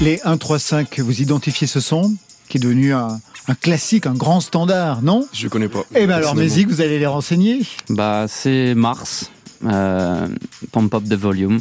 Les 0.00 0.20
1, 0.22 0.36
3, 0.36 0.58
5, 0.58 1.00
vous 1.00 1.20
identifiez 1.22 1.66
ce 1.66 1.80
son 1.80 2.14
qui 2.48 2.58
est 2.58 2.60
devenu 2.60 2.92
un, 2.92 3.20
classique, 3.60 4.06
un 4.06 4.14
grand 4.14 4.40
standard, 4.40 5.02
non? 5.02 5.26
Je 5.32 5.48
connais 5.48 5.68
pas. 5.68 5.84
Eh 5.94 6.06
ben 6.06 6.14
alors, 6.14 6.36
Mézic, 6.36 6.68
vous 6.68 6.80
allez 6.80 6.98
les 6.98 7.06
renseigner. 7.06 7.62
Bah, 7.88 8.26
c'est 8.28 8.74
Mars, 8.74 9.30
euh, 9.64 10.28
Pump 10.72 10.94
Up 10.94 11.04
the 11.08 11.14
Volume, 11.14 11.60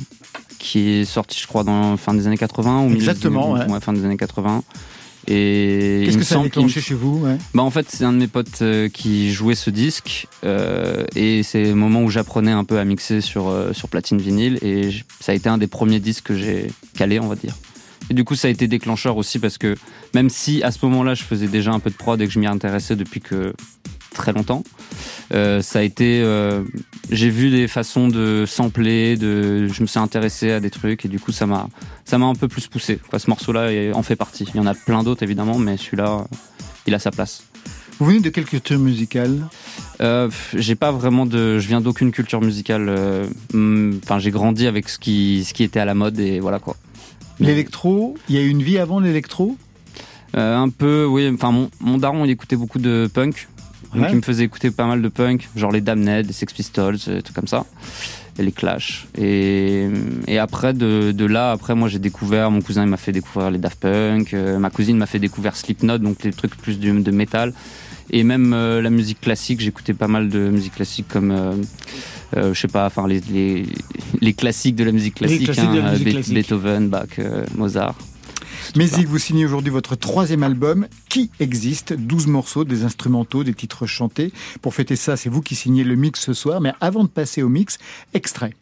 qui 0.64 0.90
est 0.90 1.06
sorti, 1.06 1.40
je 1.40 1.46
crois, 1.46 1.64
dans 1.64 1.98
fin 1.98 2.14
des 2.14 2.26
années 2.26 2.38
80 2.38 2.86
ou 2.86 2.94
Exactement, 2.94 3.52
ouais. 3.52 3.80
fin 3.82 3.92
des 3.94 4.06
années 4.06 4.18
80. 4.18 4.64
Et 5.28 6.04
qu'est-ce 6.06 6.18
que 6.18 6.24
ça 6.24 6.40
a 6.40 6.44
déclenché 6.44 6.82
chez 6.82 6.94
vous 6.96 7.26
Bah 7.54 7.64
en 7.64 7.70
fait 7.70 7.86
c'est 7.90 8.04
un 8.04 8.12
de 8.12 8.18
mes 8.18 8.28
potes 8.28 8.62
euh, 8.62 8.90
qui 8.90 9.32
jouait 9.32 9.56
ce 9.56 9.70
disque 9.70 10.28
euh, 10.44 11.06
et 11.16 11.44
c'est 11.44 11.64
le 11.64 11.76
moment 11.76 12.04
où 12.04 12.10
j'apprenais 12.10 12.52
un 12.52 12.66
peu 12.66 12.78
à 12.78 12.84
mixer 12.84 13.22
sur 13.22 13.48
euh, 13.48 13.72
sur 13.72 13.88
platine 13.88 14.18
vinyle 14.18 14.60
et 14.62 14.90
ça 15.22 15.32
a 15.32 15.36
été 15.36 15.48
un 15.48 15.58
des 15.58 15.68
premiers 15.68 16.02
disques 16.02 16.26
que 16.26 16.36
j'ai 16.36 16.72
calé 16.98 17.22
on 17.22 17.28
va 17.28 17.36
dire. 17.36 17.56
Et 18.10 18.14
du 18.14 18.26
coup, 18.26 18.36
ça 18.36 18.50
a 18.50 18.52
été 18.52 18.68
déclencheur 18.68 19.16
aussi 19.16 19.40
parce 19.40 19.58
que 19.58 19.78
même 20.14 20.30
si 20.30 20.62
à 20.62 20.72
ce 20.72 20.80
moment-là, 20.84 21.14
je 21.14 21.24
faisais 21.24 21.48
déjà 21.48 21.72
un 21.72 21.80
peu 21.80 21.90
de 21.90 21.96
prod 21.96 22.20
et 22.20 22.28
que 22.28 22.34
je 22.34 22.40
m'y 22.40 22.48
intéressais 22.48 22.98
depuis 22.98 23.22
que 23.22 23.54
très 24.14 24.34
longtemps, 24.34 24.64
euh, 25.34 25.62
ça 25.62 25.80
a 25.80 25.82
été. 25.82 26.22
Euh, 26.24 26.64
j'ai 27.12 27.30
vu 27.30 27.50
des 27.50 27.68
façons 27.68 28.08
de 28.08 28.46
sampler, 28.48 29.18
de, 29.18 29.68
je 29.68 29.82
me 29.82 29.88
suis 29.88 30.00
intéressé 30.00 30.52
à 30.52 30.60
des 30.60 30.70
trucs 30.70 31.06
et 31.06 31.08
du 31.08 31.20
coup, 31.20 31.32
ça 31.32 31.46
m'a, 31.46 31.68
ça 32.06 32.18
m'a 32.18 32.26
un 32.26 32.36
peu 32.36 32.48
plus 32.48 32.68
poussé. 32.68 33.00
Quoi, 33.10 33.20
ce 33.20 33.30
morceau-là 33.30 33.70
en 33.94 34.04
fait 34.04 34.16
partie. 34.16 34.46
Il 34.54 34.58
y 34.58 34.60
en 34.60 34.68
a 34.68 34.74
plein 34.74 35.04
d'autres 35.04 35.24
évidemment, 35.24 35.58
mais 35.58 35.78
celui-là, 35.78 36.26
il 36.88 36.94
a 36.94 37.00
sa 37.00 37.12
place. 37.12 37.44
Vous 38.00 38.06
venez 38.06 38.20
de 38.20 38.30
quelle 38.30 38.46
culture 38.46 38.80
musicale? 38.80 39.48
Euh, 40.02 40.30
J'ai 40.56 40.76
pas 40.76 40.92
vraiment 40.92 41.26
de, 41.26 41.60
je 41.60 41.68
viens 41.68 41.80
d'aucune 41.80 42.12
culture 42.12 42.42
musicale. 42.42 42.88
Euh, 42.90 43.28
hmm, 43.54 44.00
enfin, 44.04 44.20
j'ai 44.20 44.32
grandi 44.32 44.68
avec 44.68 44.90
ce 44.90 44.98
qui, 44.98 45.46
ce 45.48 45.54
qui 45.54 45.64
était 45.64 45.80
à 45.80 45.86
la 45.86 45.94
mode 45.94 46.20
et 46.20 46.40
voilà 46.40 46.60
quoi. 46.60 46.76
L'électro, 47.40 48.16
il 48.30 48.36
y 48.36 48.38
a 48.38 48.42
eu 48.42 48.50
une 48.50 48.64
vie 48.64 48.78
avant 48.78 49.00
l'électro? 49.00 49.58
Euh, 50.36 50.58
Un 50.58 50.70
peu, 50.70 51.06
oui. 51.06 51.30
Enfin, 51.34 51.52
mon, 51.52 51.70
mon, 51.80 51.98
daron, 51.98 52.26
il 52.26 52.32
écoutait 52.32 52.56
beaucoup 52.56 52.80
de 52.80 53.10
punk. 53.14 53.48
Donc, 53.96 54.08
il 54.10 54.16
me 54.16 54.22
faisait 54.22 54.44
écouter 54.44 54.72
pas 54.72 54.86
mal 54.86 55.02
de 55.02 55.08
punk, 55.08 55.50
genre 55.56 55.72
les 55.72 55.82
Damned, 55.82 56.26
les 56.26 56.34
Sex 56.34 56.54
Pistols, 56.54 56.98
des 57.06 57.22
trucs 57.22 57.36
comme 57.36 57.48
ça. 57.48 57.66
Et 58.40 58.44
les 58.44 58.52
Clash. 58.52 59.08
Et, 59.16 59.88
et 60.28 60.40
après, 60.40 60.74
de, 60.74 61.12
de, 61.12 61.26
là, 61.26 61.52
après, 61.52 61.76
moi, 61.76 61.88
j'ai 61.88 62.00
découvert, 62.00 62.50
mon 62.50 62.62
cousin, 62.62 62.84
il 62.84 62.90
m'a 62.90 62.98
fait 62.98 63.12
découvrir 63.12 63.52
les 63.52 63.60
Daft 63.60 63.80
Punk, 63.80 64.34
euh, 64.34 64.58
ma 64.58 64.72
cousine 64.72 64.98
m'a 64.98 65.06
fait 65.06 65.20
découvrir 65.20 65.56
Slipknot, 65.56 66.00
donc 66.00 66.24
les 66.24 66.32
trucs 66.32 66.56
plus 66.58 66.80
de, 66.80 66.92
de 66.92 67.12
métal. 67.12 67.54
Et 68.10 68.24
même 68.24 68.54
euh, 68.54 68.82
la 68.82 68.90
musique 68.90 69.22
classique, 69.22 69.62
j'écoutais 69.62 69.94
pas 69.94 70.08
mal 70.08 70.30
de 70.30 70.50
musique 70.50 70.76
classique 70.76 71.08
comme 71.08 71.32
euh, 72.38 72.54
je 72.54 72.60
sais 72.60 72.68
pas, 72.68 72.86
enfin 72.86 73.08
les, 73.08 73.20
les, 73.32 73.66
les, 74.20 74.34
classiques 74.34 74.76
de 74.76 74.84
la 74.84 74.92
musique 74.92 75.16
classique, 75.16 75.50
hein, 75.58 75.94
Beethoven, 76.00 76.90
Bach, 76.90 77.08
euh, 77.20 77.46
Mozart. 77.56 77.96
Mézic, 78.76 79.08
vous 79.08 79.20
signez 79.20 79.46
aujourd'hui 79.46 79.72
votre 79.72 79.96
troisième 79.96 80.42
album 80.42 80.88
qui 81.08 81.30
existe, 81.40 81.94
12 81.94 82.26
morceaux, 82.26 82.64
des 82.64 82.84
instrumentaux, 82.84 83.44
des 83.44 83.54
titres 83.54 83.86
chantés. 83.86 84.34
Pour 84.64 84.74
fêter 84.74 84.96
ça, 84.96 85.16
c'est 85.16 85.30
vous 85.30 85.42
qui 85.42 85.54
signez 85.54 85.84
le 85.84 85.96
mix 85.96 86.20
ce 86.20 86.34
soir. 86.34 86.60
Mais 86.60 86.74
avant 86.82 87.04
de 87.04 87.10
passer 87.10 87.44
au 87.44 87.50
mix, 87.50 87.78
extrait. 88.16 88.56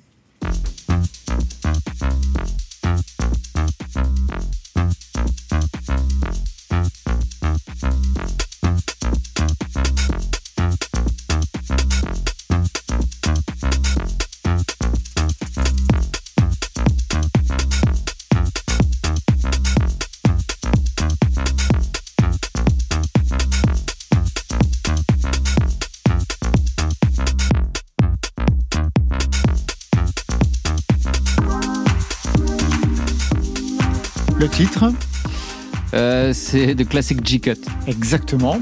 C'est 36.34 36.76
de 36.76 36.84
classique 36.84 37.26
G-Cut. 37.26 37.56
Exactement. 37.88 38.60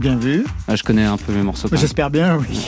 Bien 0.00 0.16
vu. 0.16 0.44
Ah, 0.68 0.76
je 0.76 0.82
connais 0.82 1.04
un 1.04 1.16
peu 1.16 1.32
mes 1.32 1.42
morceaux. 1.42 1.68
J'espère 1.72 2.10
bien, 2.10 2.38
oui. 2.38 2.58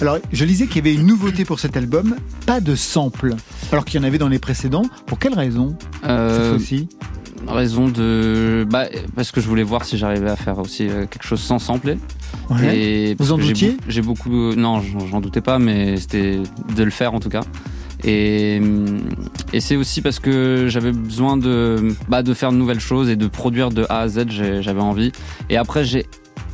Alors, 0.00 0.18
je 0.32 0.44
lisais 0.44 0.66
qu'il 0.66 0.76
y 0.76 0.78
avait 0.80 0.94
une 0.94 1.06
nouveauté 1.06 1.44
pour 1.44 1.60
cet 1.60 1.76
album, 1.76 2.16
pas 2.46 2.60
de 2.60 2.74
sample, 2.74 3.34
alors 3.72 3.84
qu'il 3.84 4.00
y 4.00 4.04
en 4.04 4.06
avait 4.06 4.18
dans 4.18 4.28
les 4.28 4.38
précédents. 4.38 4.84
Pour 5.06 5.18
quelle 5.18 5.34
raison 5.34 5.76
euh, 6.04 6.58
cette 6.58 6.88
Raison 7.46 7.88
de, 7.88 8.66
bah, 8.70 8.86
parce 9.14 9.30
que 9.30 9.40
je 9.42 9.46
voulais 9.46 9.62
voir 9.62 9.84
si 9.84 9.98
j'arrivais 9.98 10.30
à 10.30 10.36
faire 10.36 10.58
aussi 10.58 10.88
euh, 10.88 11.04
quelque 11.06 11.24
chose 11.24 11.40
sans 11.40 11.58
sampler. 11.58 11.98
Vous 12.48 13.32
en 13.32 13.38
doutiez? 13.38 13.76
J'ai 13.86 14.02
beaucoup, 14.02 14.54
non, 14.54 14.80
j'en 15.10 15.20
doutais 15.20 15.42
pas, 15.42 15.58
mais 15.58 15.98
c'était 15.98 16.40
de 16.74 16.82
le 16.82 16.90
faire 16.90 17.12
en 17.12 17.20
tout 17.20 17.28
cas. 17.28 17.42
Et, 18.04 18.60
et 19.52 19.60
c'est 19.60 19.76
aussi 19.76 20.02
parce 20.02 20.18
que 20.18 20.66
j'avais 20.68 20.92
besoin 20.92 21.36
de, 21.36 21.94
bah, 22.08 22.22
de 22.22 22.34
faire 22.34 22.52
de 22.52 22.56
nouvelles 22.56 22.80
choses 22.80 23.08
et 23.08 23.16
de 23.16 23.26
produire 23.26 23.70
de 23.70 23.86
A 23.88 24.00
à 24.00 24.08
Z, 24.08 24.26
j'avais 24.28 24.80
envie. 24.80 25.10
Et 25.48 25.56
après, 25.56 25.84
j'ai, 25.84 26.06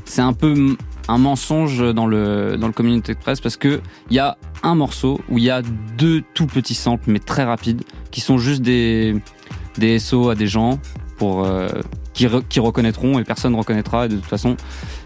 c'est 0.04 0.22
un 0.22 0.32
peu 0.32 0.76
un 1.08 1.18
mensonge 1.18 1.82
dans 1.92 2.06
le, 2.06 2.56
dans 2.56 2.68
le 2.68 2.72
Community 2.72 3.12
Express 3.12 3.40
parce 3.40 3.56
que 3.56 3.80
il 4.10 4.16
y 4.16 4.20
a 4.20 4.38
un 4.62 4.76
morceau 4.76 5.20
où 5.28 5.38
il 5.38 5.44
y 5.44 5.50
a 5.50 5.62
deux 5.98 6.22
tout 6.34 6.46
petits 6.46 6.74
samples, 6.74 7.10
mais 7.10 7.18
très 7.18 7.44
rapides, 7.44 7.82
qui 8.12 8.20
sont 8.20 8.38
juste 8.38 8.62
des, 8.62 9.16
des 9.76 9.98
SO 9.98 10.30
à 10.30 10.36
des 10.36 10.46
gens 10.46 10.78
pour, 11.16 11.44
euh, 11.44 11.68
qui, 12.14 12.28
qui 12.48 12.60
reconnaîtront 12.60 13.18
et 13.18 13.24
personne 13.24 13.52
ne 13.52 13.58
reconnaîtra. 13.58 14.06
Et 14.06 14.08
de 14.08 14.16
toute 14.16 14.26
façon, 14.26 14.56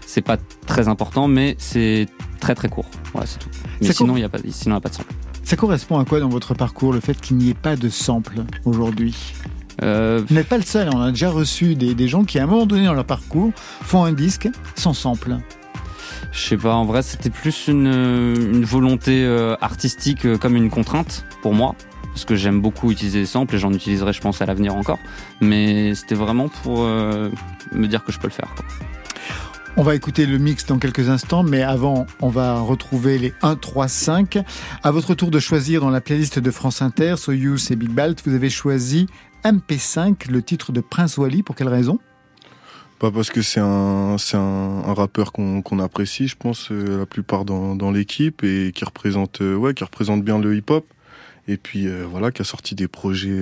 c'est 0.05 0.21
pas 0.21 0.37
très 0.67 0.87
important, 0.87 1.27
mais 1.27 1.55
c'est 1.57 2.07
très 2.39 2.53
très 2.53 2.69
court. 2.69 2.85
Voilà, 3.13 3.25
c'est 3.25 3.39
tout. 3.39 3.49
Mais 3.81 3.91
sinon, 3.91 4.15
il 4.15 4.19
n'y 4.19 4.25
a 4.25 4.29
pas, 4.29 4.37
sinon, 4.37 4.53
il 4.65 4.69
n'y 4.69 4.77
a 4.77 4.81
pas 4.81 4.89
de 4.89 4.95
sample. 4.95 5.13
Ça 5.45 5.55
correspond 5.55 5.99
à 5.99 6.05
quoi 6.05 6.19
dans 6.19 6.27
votre 6.27 6.55
parcours, 6.55 6.91
le 6.91 6.99
fait 6.99 7.21
qu'il 7.21 7.37
n'y 7.37 7.51
ait 7.51 7.53
pas 7.53 7.75
de 7.75 7.87
sample 7.87 8.37
aujourd'hui? 8.65 9.35
Euh... 9.83 10.23
Vous 10.27 10.33
n'êtes 10.33 10.47
pas 10.47 10.57
le 10.57 10.63
seul, 10.63 10.89
on 10.91 10.99
a 10.99 11.11
déjà 11.11 11.29
reçu 11.29 11.75
des, 11.75 12.07
gens 12.07 12.23
qui, 12.23 12.39
à 12.39 12.43
un 12.43 12.47
moment 12.47 12.65
donné 12.65 12.85
dans 12.85 12.95
leur 12.95 13.05
parcours, 13.05 13.51
font 13.55 14.03
un 14.03 14.11
disque 14.11 14.49
sans 14.73 14.93
sample. 14.93 15.37
Je 16.31 16.39
sais 16.39 16.57
pas, 16.57 16.73
en 16.73 16.85
vrai, 16.85 17.03
c'était 17.03 17.29
plus 17.29 17.67
une, 17.67 18.65
volonté 18.65 19.23
euh, 19.23 19.55
artistique 19.61 20.25
euh, 20.25 20.39
comme 20.39 20.55
une 20.55 20.71
contrainte 20.71 21.25
pour 21.43 21.53
moi. 21.53 21.75
Parce 22.07 22.25
que 22.25 22.35
j'aime 22.35 22.59
beaucoup 22.59 22.89
utiliser 22.89 23.19
des 23.19 23.25
samples 23.27 23.53
et 23.53 23.59
j'en 23.59 23.71
utiliserai, 23.71 24.13
je 24.13 24.21
pense, 24.21 24.41
à 24.41 24.47
l'avenir 24.47 24.75
encore. 24.75 24.99
Mais 25.41 25.93
c'était 25.93 26.15
vraiment 26.15 26.49
pour 26.63 26.79
euh, 26.79 27.29
me 27.71 27.87
dire 27.87 28.03
que 28.03 28.11
je 28.11 28.17
peux 28.17 28.27
le 28.27 28.33
faire. 28.33 28.55
On 29.77 29.83
va 29.83 29.93
écouter 29.93 30.25
le 30.25 30.37
mix 30.37 30.65
dans 30.65 30.79
quelques 30.79 31.09
instants, 31.09 31.43
mais 31.43 31.61
avant, 31.61 32.07
on 32.21 32.29
va 32.29 32.61
retrouver 32.61 33.17
les 33.17 33.33
1, 33.41 33.57
3, 33.57 33.89
5. 33.89 34.39
À 34.83 34.91
votre 34.91 35.15
tour 35.15 35.31
de 35.31 35.39
choisir 35.39 35.81
dans 35.81 35.89
la 35.89 35.99
playlist 35.99 36.39
de 36.39 36.49
France 36.49 36.81
Inter, 36.81 37.15
Soyuz 37.17 37.71
et 37.71 37.75
Big 37.75 37.89
Balt, 37.89 38.15
vous 38.25 38.33
avez 38.33 38.49
choisi 38.49 39.07
MP5, 39.43 40.31
le 40.31 40.41
titre 40.41 40.71
de 40.71 40.79
Prince 40.79 41.17
Wally. 41.17 41.43
Pour 41.43 41.55
quelle 41.55 41.67
raison? 41.67 41.99
Pas 42.99 43.11
parce 43.11 43.29
que 43.29 43.41
c'est 43.41 43.59
un, 43.59 44.15
c'est 44.17 44.37
un, 44.37 44.93
rappeur 44.93 45.33
qu'on, 45.33 45.79
apprécie, 45.79 46.29
je 46.29 46.37
pense, 46.37 46.71
euh, 46.71 46.99
la 46.99 47.05
plupart 47.05 47.43
dans, 47.43 47.75
dans 47.75 47.91
l'équipe 47.91 48.45
et 48.45 48.71
qui 48.73 48.85
représente, 48.85 49.41
euh, 49.41 49.55
ouais, 49.55 49.73
qui 49.73 49.83
représente 49.83 50.23
bien 50.23 50.39
le 50.39 50.55
hip-hop. 50.55 50.85
Et 51.49 51.57
puis, 51.57 51.87
euh, 51.89 52.05
voilà, 52.09 52.31
qui 52.31 52.41
a 52.41 52.45
sorti 52.45 52.75
des 52.75 52.87
projets 52.87 53.41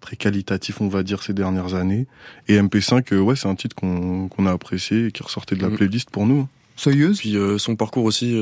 très 0.00 0.16
qualitatif, 0.16 0.80
on 0.80 0.88
va 0.88 1.02
dire, 1.02 1.22
ces 1.22 1.32
dernières 1.32 1.74
années. 1.74 2.06
Et 2.48 2.60
MP5, 2.60 3.14
ouais, 3.18 3.36
c'est 3.36 3.48
un 3.48 3.54
titre 3.54 3.76
qu'on 3.76 4.46
a 4.46 4.50
apprécié 4.50 5.06
et 5.06 5.12
qui 5.12 5.22
ressortait 5.22 5.56
de 5.56 5.62
la 5.62 5.68
mm. 5.68 5.76
playlist 5.76 6.10
pour 6.10 6.26
nous. 6.26 6.48
Soyeuse? 6.76 7.18
Puis 7.18 7.36
son 7.58 7.76
parcours 7.76 8.04
aussi, 8.04 8.34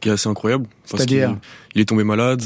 qui 0.00 0.08
est 0.08 0.12
assez 0.12 0.28
incroyable. 0.28 0.66
C'est-à-dire? 0.84 1.36
il, 1.74 1.80
est 1.80 1.84
tombé 1.84 2.04
malade. 2.04 2.42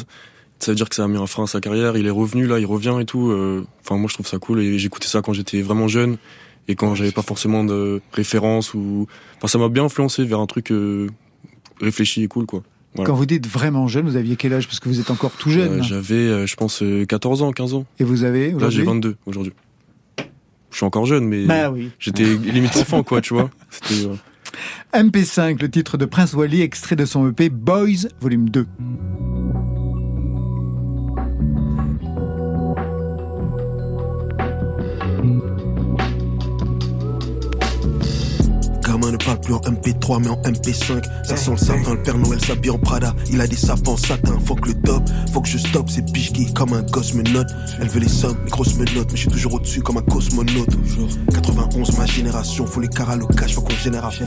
Ça 0.58 0.72
veut 0.72 0.76
dire 0.76 0.88
que 0.88 0.94
ça 0.94 1.04
a 1.04 1.08
mis 1.08 1.18
un 1.18 1.26
frein 1.26 1.44
à 1.44 1.46
sa 1.46 1.60
carrière. 1.60 1.96
Il 1.96 2.06
est 2.06 2.10
revenu 2.10 2.46
là, 2.46 2.58
il 2.58 2.66
revient 2.66 2.96
et 3.00 3.04
tout. 3.04 3.30
Enfin, 3.82 3.96
moi, 3.96 4.08
je 4.08 4.14
trouve 4.14 4.26
ça 4.26 4.38
cool. 4.38 4.60
Et 4.60 4.78
j'écoutais 4.78 5.08
ça 5.08 5.20
quand 5.20 5.32
j'étais 5.32 5.60
vraiment 5.60 5.88
jeune 5.88 6.16
et 6.68 6.76
quand 6.76 6.94
j'avais 6.94 7.12
pas 7.12 7.22
forcément 7.22 7.64
de 7.64 8.00
référence 8.12 8.72
ou. 8.72 9.06
Enfin, 9.36 9.48
ça 9.48 9.58
m'a 9.58 9.68
bien 9.68 9.84
influencé 9.84 10.24
vers 10.24 10.40
un 10.40 10.46
truc 10.46 10.72
réfléchi 11.80 12.22
et 12.22 12.28
cool, 12.28 12.46
quoi. 12.46 12.62
Quand 12.96 13.14
vous 13.14 13.26
dites 13.26 13.46
vraiment 13.46 13.88
jeune, 13.88 14.06
vous 14.06 14.16
aviez 14.16 14.36
quel 14.36 14.52
âge? 14.52 14.66
Parce 14.66 14.78
que 14.78 14.88
vous 14.88 15.00
êtes 15.00 15.10
encore 15.10 15.32
tout 15.32 15.50
jeune. 15.50 15.80
Euh, 15.80 15.82
j'avais, 15.82 16.14
euh, 16.14 16.46
je 16.46 16.56
pense, 16.56 16.82
14 17.08 17.42
euh, 17.42 17.44
ans, 17.46 17.52
15 17.52 17.74
ans. 17.74 17.86
Et 17.98 18.04
vous 18.04 18.24
avez 18.24 18.52
Là, 18.52 18.68
j'ai 18.70 18.82
22 18.82 19.16
aujourd'hui. 19.26 19.52
Je 20.70 20.76
suis 20.76 20.86
encore 20.86 21.04
jeune, 21.04 21.26
mais 21.26 21.44
bah 21.44 21.72
j'étais 21.98 22.24
limite 22.24 22.76
enfant, 22.76 23.02
quoi, 23.02 23.20
tu 23.20 23.34
vois. 23.34 23.50
MP5, 24.94 25.60
le 25.60 25.70
titre 25.70 25.98
de 25.98 26.06
Prince 26.06 26.32
Wally, 26.34 26.62
extrait 26.62 26.96
de 26.96 27.04
son 27.04 27.28
EP 27.28 27.50
Boys, 27.50 28.08
volume 28.20 28.48
2. 28.48 28.66
Ne 39.12 39.16
parle 39.18 39.40
plus 39.40 39.54
en 39.54 39.60
MP3 39.60 40.22
mais 40.22 40.28
en 40.28 40.40
MP5. 40.42 41.02
Ça 41.24 41.36
sent 41.36 41.50
le 41.52 41.56
sapin, 41.56 41.94
le 41.94 42.02
Père 42.02 42.18
Noël 42.18 42.40
s'habille 42.40 42.70
en 42.70 42.78
Prada. 42.78 43.14
Il 43.30 43.40
a 43.40 43.46
des 43.46 43.56
sapins 43.56 43.92
en 43.92 43.96
satin, 43.96 44.38
faut 44.44 44.54
que 44.54 44.68
le 44.68 44.74
top, 44.74 45.02
faut 45.32 45.40
que 45.40 45.48
je 45.48 45.58
stoppe. 45.58 45.90
Ces 45.90 46.02
biches 46.02 46.32
qui, 46.32 46.52
comme 46.52 46.72
un 46.72 46.82
gosse, 46.82 47.14
me 47.14 47.22
note. 47.22 47.48
Elle 47.80 47.88
veut 47.88 48.00
les 48.00 48.08
sommes, 48.08 48.36
les 48.44 48.50
grosses 48.50 48.74
menottes, 48.76 49.10
mais 49.10 49.16
je 49.16 49.22
suis 49.22 49.28
toujours 49.28 49.54
au-dessus 49.54 49.82
comme 49.82 49.98
un 49.98 50.02
cosmonaute. 50.02 50.70
91, 51.32 51.98
ma 51.98 52.06
génération, 52.06 52.66
faut 52.66 52.80
les 52.80 52.88
caras, 52.88 53.16
le 53.16 53.26
cash, 53.26 53.54
faut 53.54 53.62
qu'on 53.62 53.74
génère 53.74 54.04
à 54.04 54.10
fond. 54.10 54.24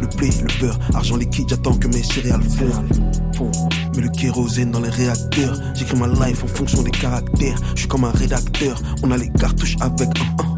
Le 0.00 0.06
blé, 0.16 0.30
le 0.42 0.60
beurre, 0.60 0.78
argent 0.94 1.16
liquide, 1.16 1.48
j'attends 1.48 1.74
que 1.74 1.88
mes 1.88 2.02
céréales 2.02 2.42
fondent. 2.42 3.50
Mais 3.94 4.02
le 4.02 4.08
kérosène 4.10 4.70
dans 4.70 4.80
les 4.80 4.90
réacteurs, 4.90 5.58
j'écris 5.74 5.96
ma 5.96 6.08
life 6.08 6.44
en 6.44 6.46
fonction 6.46 6.82
des 6.82 6.90
caractères. 6.90 7.58
Je 7.74 7.80
suis 7.80 7.88
comme 7.88 8.04
un 8.04 8.12
rédacteur, 8.12 8.80
on 9.02 9.10
a 9.10 9.16
les 9.16 9.30
cartouches 9.30 9.76
avec 9.80 10.08
un 10.38 10.44
1. 10.44 10.49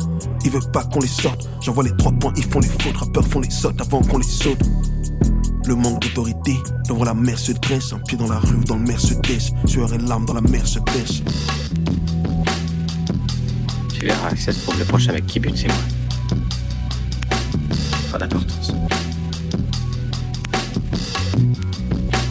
Ils 0.45 0.51
veulent 0.51 0.71
pas 0.73 0.85
qu'on 0.85 1.01
les 1.01 1.09
sorte. 1.09 1.49
J'envoie 1.61 1.85
les 1.85 1.97
trois 1.97 2.13
points, 2.13 2.33
ils 2.37 2.45
font 2.45 2.61
les 2.61 2.69
fautes. 2.69 2.97
Rappeurs 2.97 3.27
font 3.27 3.41
les 3.41 3.51
sautes 3.51 3.81
avant 3.81 4.01
qu'on 4.03 4.19
les 4.19 4.25
saute. 4.25 4.61
Le 5.67 5.77
manque 5.77 6.01
d'autorité, 6.01 6.59
devant 6.89 7.05
la 7.05 7.15
mer 7.15 7.39
se 7.39 7.53
dresse. 7.53 7.93
Un 7.93 8.01
pied 8.01 8.19
dans 8.19 8.29
la 8.29 8.39
rue, 8.39 8.65
dans 8.65 8.77
le 8.77 8.83
Mercedes. 8.83 9.53
Sueur 9.65 9.93
et 9.95 9.99
larmes 9.99 10.27
dans 10.27 10.35
la 10.35 10.41
mer 10.41 10.67
se 10.67 10.81
baisse. 10.81 11.23
Tu 13.95 14.07
verras 14.07 14.35
se 14.35 14.51
trouve 14.51 14.79
le 14.79 14.85
prochain 14.85 15.11
avec 15.11 15.27
qui 15.27 15.39
but, 15.39 15.57
c'est 15.57 15.69
moi. 15.69 15.77
Pas 18.11 18.19
d'importance. 18.19 18.73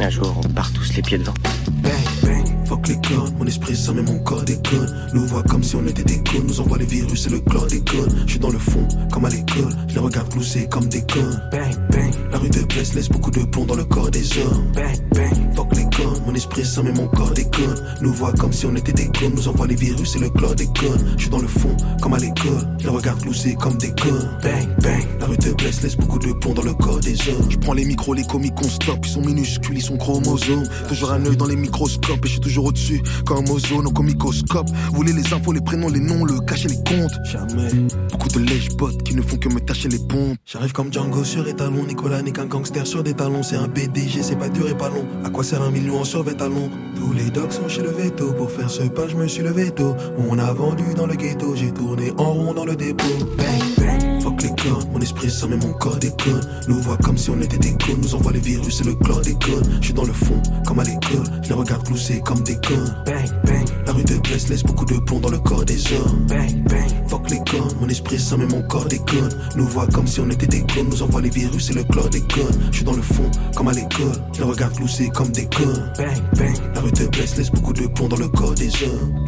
Un 0.01 0.09
jour, 0.09 0.35
on 0.43 0.49
part 0.49 0.71
tous 0.73 0.93
les 0.95 1.01
pieds 1.01 1.17
devant. 1.17 1.33
Bang, 1.81 1.93
bang 2.23 2.60
fuck 2.71 2.87
les. 2.87 3.01
Mon 3.37 3.45
esprit 3.45 3.75
ça 3.75 3.91
met 3.91 4.01
mon 4.01 4.19
corps 4.19 4.43
déconne. 4.43 4.95
Nous 5.13 5.25
voit 5.25 5.43
comme 5.43 5.63
si 5.63 5.75
on 5.75 5.85
était 5.85 6.03
des 6.03 6.21
connes. 6.23 6.47
Nous 6.47 6.61
envoie 6.61 6.77
les 6.77 6.85
virus 6.85 7.27
et 7.27 7.29
le 7.29 7.39
chlordécone. 7.39 8.23
Je 8.25 8.31
suis 8.31 8.39
dans 8.39 8.49
le 8.49 8.59
fond, 8.59 8.87
comme 9.11 9.25
à 9.25 9.29
l'école. 9.29 9.73
Je 9.87 9.95
les 9.95 9.99
regarde 9.99 10.29
glousser 10.29 10.67
comme 10.69 10.87
des 10.87 11.01
connes. 11.01 11.41
Bang, 11.51 11.75
bang. 11.91 12.13
La 12.31 12.37
rue 12.37 12.49
de 12.49 12.61
Blesse 12.61 12.93
laisse 12.93 13.09
beaucoup 13.09 13.31
de 13.31 13.43
plomb 13.43 13.65
dans 13.65 13.75
le 13.75 13.83
corps 13.83 14.09
des 14.09 14.23
hommes. 14.37 14.71
Bang, 14.73 14.97
bang. 15.13 15.55
Fuck 15.55 15.75
les 15.75 15.83
connes. 15.83 16.21
Mon 16.25 16.35
esprit 16.35 16.65
ça 16.65 16.81
met 16.81 16.93
mon 16.93 17.07
corps 17.07 17.31
déconne. 17.31 17.83
Nous 18.01 18.13
voit 18.13 18.31
comme 18.33 18.53
si 18.53 18.65
on 18.65 18.75
était 18.75 18.93
des 18.93 19.07
connes. 19.07 19.33
Nous 19.35 19.47
envoie 19.47 19.67
les 19.67 19.75
virus 19.75 20.15
et 20.15 20.19
le 20.19 20.29
chlordécone. 20.29 21.13
Je 21.17 21.21
suis 21.21 21.29
dans 21.29 21.41
le 21.41 21.47
fond, 21.47 21.75
comme 22.01 22.13
à 22.13 22.19
l'école. 22.19 22.67
Je 22.79 22.83
les 22.85 22.89
regarde 22.89 23.21
glousser 23.21 23.55
comme 23.55 23.77
des 23.77 23.89
connes. 23.89 24.29
Bang, 24.41 24.67
bang. 24.81 25.07
La 25.19 25.25
rue 25.25 25.37
de 25.37 25.51
Blesse 25.53 25.81
laisse 25.81 25.97
beaucoup 25.97 26.19
de 26.19 26.31
plomb 26.33 26.53
dans 26.53 26.63
le 26.63 26.73
corps 26.73 26.99
des 26.99 27.17
hommes. 27.29 27.49
Je 27.49 27.57
prends 27.57 27.73
les 27.73 27.85
micros, 27.85 28.13
les 28.13 28.23
comiques, 28.23 28.53
on 28.63 28.69
stop. 28.69 28.99
Ils 29.03 29.09
sont 29.09 29.21
minuscules, 29.21 29.77
ils 29.77 29.83
sont 29.83 29.97
chromosomes. 29.97 30.67
Toujours 30.87 31.11
un 31.11 31.25
œil 31.25 31.35
dans 31.35 31.47
les 31.47 31.55
microscopes 31.55 32.23
et 32.23 32.27
je 32.27 32.33
suis 32.33 32.39
toujours 32.39 32.60
au-dessus, 32.63 33.01
comme 33.25 33.49
ozone 33.49 33.87
ou 33.87 33.91
comme 33.91 34.07
microscope. 34.07 34.67
Voulez 34.93 35.13
les 35.13 35.33
infos, 35.33 35.51
les 35.51 35.61
prénoms, 35.61 35.89
les 35.89 35.99
noms, 35.99 36.25
le 36.25 36.39
cacher, 36.41 36.69
les 36.69 36.77
comptes. 36.77 37.13
Jamais. 37.25 37.71
Beaucoup 38.11 38.29
de 38.29 38.39
lèche-bottes 38.39 39.03
qui 39.03 39.15
ne 39.15 39.21
font 39.21 39.37
que 39.37 39.49
me 39.49 39.59
tâcher 39.59 39.89
les 39.89 39.99
pompes. 39.99 40.37
J'arrive 40.45 40.71
comme 40.71 40.91
Django 40.91 41.23
sur 41.23 41.47
étalon, 41.47 41.85
Nicolas 41.85 42.21
n'est 42.21 42.31
qu'un 42.31 42.45
gangster 42.45 42.85
sur 42.85 43.03
des 43.03 43.13
talons. 43.13 43.43
C'est 43.43 43.55
un 43.55 43.67
BDG, 43.67 44.23
c'est 44.23 44.37
pas 44.37 44.49
dur 44.49 44.69
et 44.69 44.77
pas 44.77 44.89
long. 44.89 45.05
À 45.23 45.29
quoi 45.29 45.43
sert 45.43 45.61
un 45.61 45.71
million 45.71 45.99
en 45.99 46.03
survêt 46.03 46.41
à 46.41 46.47
Tous 46.95 47.13
les 47.13 47.29
dogs 47.29 47.51
sont 47.51 47.67
chez 47.67 47.81
le 47.81 47.89
veto. 47.89 48.33
Pour 48.33 48.51
faire 48.51 48.69
ce 48.69 48.83
pas, 48.83 49.07
je 49.07 49.15
me 49.15 49.27
suis 49.27 49.43
levé 49.43 49.71
tôt. 49.71 49.95
On 50.29 50.37
a 50.39 50.51
vendu 50.53 50.93
dans 50.95 51.07
le 51.07 51.15
ghetto, 51.15 51.55
j'ai 51.55 51.71
tourné 51.71 52.11
en 52.17 52.33
rond 52.33 52.53
dans 52.53 52.65
le 52.65 52.75
dépôt. 52.75 53.05
Bang, 53.37 53.45
bang. 53.77 54.21
Fuck 54.21 54.43
les 54.43 54.49
codes, 54.49 54.80
mon 55.01 55.05
esprit 55.05 55.31
ça 55.31 55.47
mais 55.47 55.57
mon 55.57 55.73
corps 55.73 55.97
déconne. 55.97 56.41
Nous 56.67 56.79
voit 56.79 56.97
comme 56.97 57.17
si 57.17 57.31
on 57.31 57.41
était 57.41 57.57
des 57.57 57.71
cons, 57.71 57.97
nous 57.97 58.13
envoie 58.13 58.33
les 58.33 58.39
virus 58.39 58.81
et 58.81 58.83
le 58.83 58.93
chlordécone. 58.93 59.63
Je 59.79 59.85
suis 59.85 59.93
dans 59.95 60.03
le 60.03 60.13
fond, 60.13 60.39
comme 60.67 60.79
à 60.79 60.83
l'école, 60.83 61.25
je 61.41 61.49
les 61.49 61.55
regarde 61.55 61.83
glousser 61.87 62.21
comme 62.23 62.43
des 62.43 62.53
connes. 62.57 62.95
Bang, 63.07 63.25
bang, 63.43 63.65
la 63.87 63.93
rue 63.93 64.03
de 64.03 64.15
Blesse 64.17 64.49
laisse 64.49 64.61
beaucoup 64.61 64.85
de 64.85 64.99
plomb 64.99 65.19
dans 65.19 65.31
le 65.31 65.39
corps 65.39 65.65
des 65.65 65.79
hommes. 65.93 66.27
Bang, 66.27 66.63
bang, 66.69 67.07
fuck 67.07 67.27
les 67.31 67.39
connes, 67.49 67.75
mon 67.79 67.89
esprit 67.89 68.19
ça 68.19 68.37
mais 68.37 68.45
mon 68.45 68.61
corps 68.61 68.85
déconne. 68.85 69.31
Nous 69.55 69.65
voit 69.65 69.87
comme 69.87 70.05
si 70.05 70.19
on 70.19 70.29
était 70.29 70.45
des 70.45 70.61
cons, 70.61 70.83
nous 70.87 71.01
envoie 71.01 71.21
les 71.21 71.31
virus 71.31 71.71
et 71.71 71.73
le 71.73 71.83
chlordécone. 71.83 72.59
Je 72.69 72.75
suis 72.75 72.85
dans 72.85 72.95
le 72.95 73.01
fond, 73.01 73.31
comme 73.55 73.69
à 73.69 73.73
l'école, 73.73 74.21
je 74.33 74.41
les 74.41 74.45
regarde 74.45 74.75
glousser 74.75 75.09
comme 75.09 75.31
des 75.31 75.47
connes. 75.47 75.91
Bang, 75.97 76.21
bang, 76.37 76.55
la 76.75 76.81
rue 76.81 76.91
de 76.91 77.07
Blesse 77.07 77.37
laisse 77.37 77.49
beaucoup 77.49 77.73
de 77.73 77.87
plomb 77.87 78.07
dans 78.07 78.17
le 78.17 78.27
corps 78.27 78.53
des 78.53 78.69
hommes. 78.83 79.21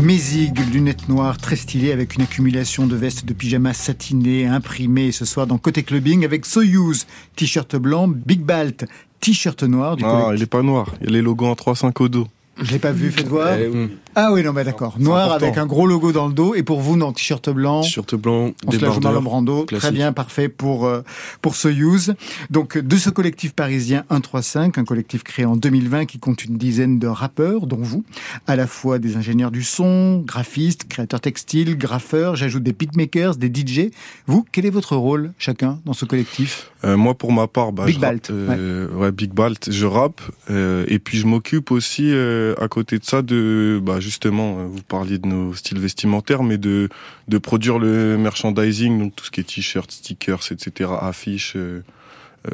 Mézig, 0.00 0.58
lunettes 0.72 1.08
noires 1.08 1.38
très 1.38 1.54
stylées 1.54 1.92
avec 1.92 2.16
une 2.16 2.22
accumulation 2.22 2.88
de 2.88 2.96
vestes 2.96 3.24
de 3.24 3.32
pyjama 3.32 3.72
satinées 3.72 4.46
imprimées 4.46 5.11
ce 5.12 5.24
soir 5.24 5.46
dans 5.46 5.58
Côté 5.58 5.82
Clubbing 5.82 6.24
avec 6.24 6.46
Soyuz, 6.46 7.06
t-shirt 7.36 7.76
blanc, 7.76 8.08
Big 8.08 8.40
Balt, 8.40 8.86
t-shirt 9.20 9.62
noir 9.62 9.96
du 9.96 10.04
Ah, 10.04 10.32
il 10.34 10.42
est 10.42 10.46
pas 10.46 10.62
noir, 10.62 10.94
il 11.00 11.06
y 11.06 11.10
a 11.10 11.12
les 11.12 11.22
logos 11.22 11.46
en 11.46 11.54
3-5 11.54 12.02
au 12.02 12.08
dos. 12.08 12.28
Je 12.60 12.72
l'ai 12.72 12.78
pas 12.78 12.92
vu, 12.92 13.10
faites 13.10 13.28
voir. 13.28 13.56
Eh 13.58 13.70
ah 14.14 14.32
oui, 14.32 14.42
non, 14.42 14.52
mais 14.52 14.64
d'accord. 14.64 14.96
Noir 14.98 15.32
avec 15.32 15.56
un 15.56 15.66
gros 15.66 15.86
logo 15.86 16.12
dans 16.12 16.28
le 16.28 16.34
dos. 16.34 16.54
Et 16.54 16.62
pour 16.62 16.80
vous, 16.80 16.96
non, 16.96 17.12
t-shirt 17.12 17.48
blanc. 17.50 17.82
T-shirt 17.82 18.14
blanc, 18.14 18.52
on 18.66 18.70
se 18.70 19.28
Rando. 19.28 19.64
Très 19.64 19.90
bien, 19.90 20.12
parfait 20.12 20.48
pour, 20.48 20.86
euh, 20.86 21.02
pour 21.40 21.56
Soyuz. 21.56 22.14
Donc, 22.50 22.76
de 22.76 22.96
ce 22.96 23.10
collectif 23.10 23.52
parisien 23.54 24.04
135, 24.10 24.78
un 24.78 24.84
collectif 24.84 25.22
créé 25.22 25.44
en 25.44 25.56
2020 25.56 26.06
qui 26.06 26.18
compte 26.18 26.44
une 26.44 26.58
dizaine 26.58 26.98
de 26.98 27.06
rappeurs, 27.06 27.66
dont 27.66 27.78
vous. 27.80 28.04
À 28.46 28.56
la 28.56 28.66
fois 28.66 28.98
des 28.98 29.16
ingénieurs 29.16 29.50
du 29.50 29.62
son, 29.62 30.18
graphistes, 30.18 30.88
créateurs 30.88 31.20
textiles, 31.20 31.78
graffeurs. 31.78 32.36
J'ajoute 32.36 32.62
des 32.62 32.72
beatmakers, 32.72 33.36
des 33.36 33.48
DJ. 33.48 33.90
Vous, 34.26 34.44
quel 34.52 34.66
est 34.66 34.70
votre 34.70 34.96
rôle, 34.96 35.32
chacun, 35.38 35.80
dans 35.84 35.94
ce 35.94 36.04
collectif? 36.04 36.70
Euh, 36.84 36.96
moi, 36.96 37.14
pour 37.14 37.32
ma 37.32 37.46
part, 37.46 37.72
bah, 37.72 37.86
Big 37.86 37.98
Balt. 37.98 38.30
Euh, 38.30 38.88
ouais. 38.94 39.12
Big 39.12 39.32
Balt. 39.32 39.70
Je 39.70 39.86
rappe, 39.86 40.20
euh, 40.50 40.84
et 40.88 40.98
puis 40.98 41.18
je 41.18 41.26
m'occupe 41.26 41.70
aussi, 41.70 42.10
euh, 42.12 42.54
à 42.60 42.68
côté 42.68 42.98
de 42.98 43.04
ça, 43.04 43.22
de, 43.22 43.80
bah, 43.82 44.00
justement, 44.02 44.58
euh, 44.58 44.66
vous 44.66 44.82
parliez 44.82 45.18
de 45.18 45.26
nos 45.26 45.54
styles 45.54 45.78
vestimentaires, 45.78 46.42
mais 46.42 46.58
de, 46.58 46.88
de 47.28 47.38
produire 47.38 47.78
le 47.78 48.18
merchandising, 48.18 48.98
donc 48.98 49.16
tout 49.16 49.24
ce 49.24 49.30
qui 49.30 49.40
est 49.40 49.44
t-shirts, 49.44 49.90
stickers, 49.90 50.40
etc., 50.50 50.90
affiches, 51.00 51.54
euh, 51.56 51.82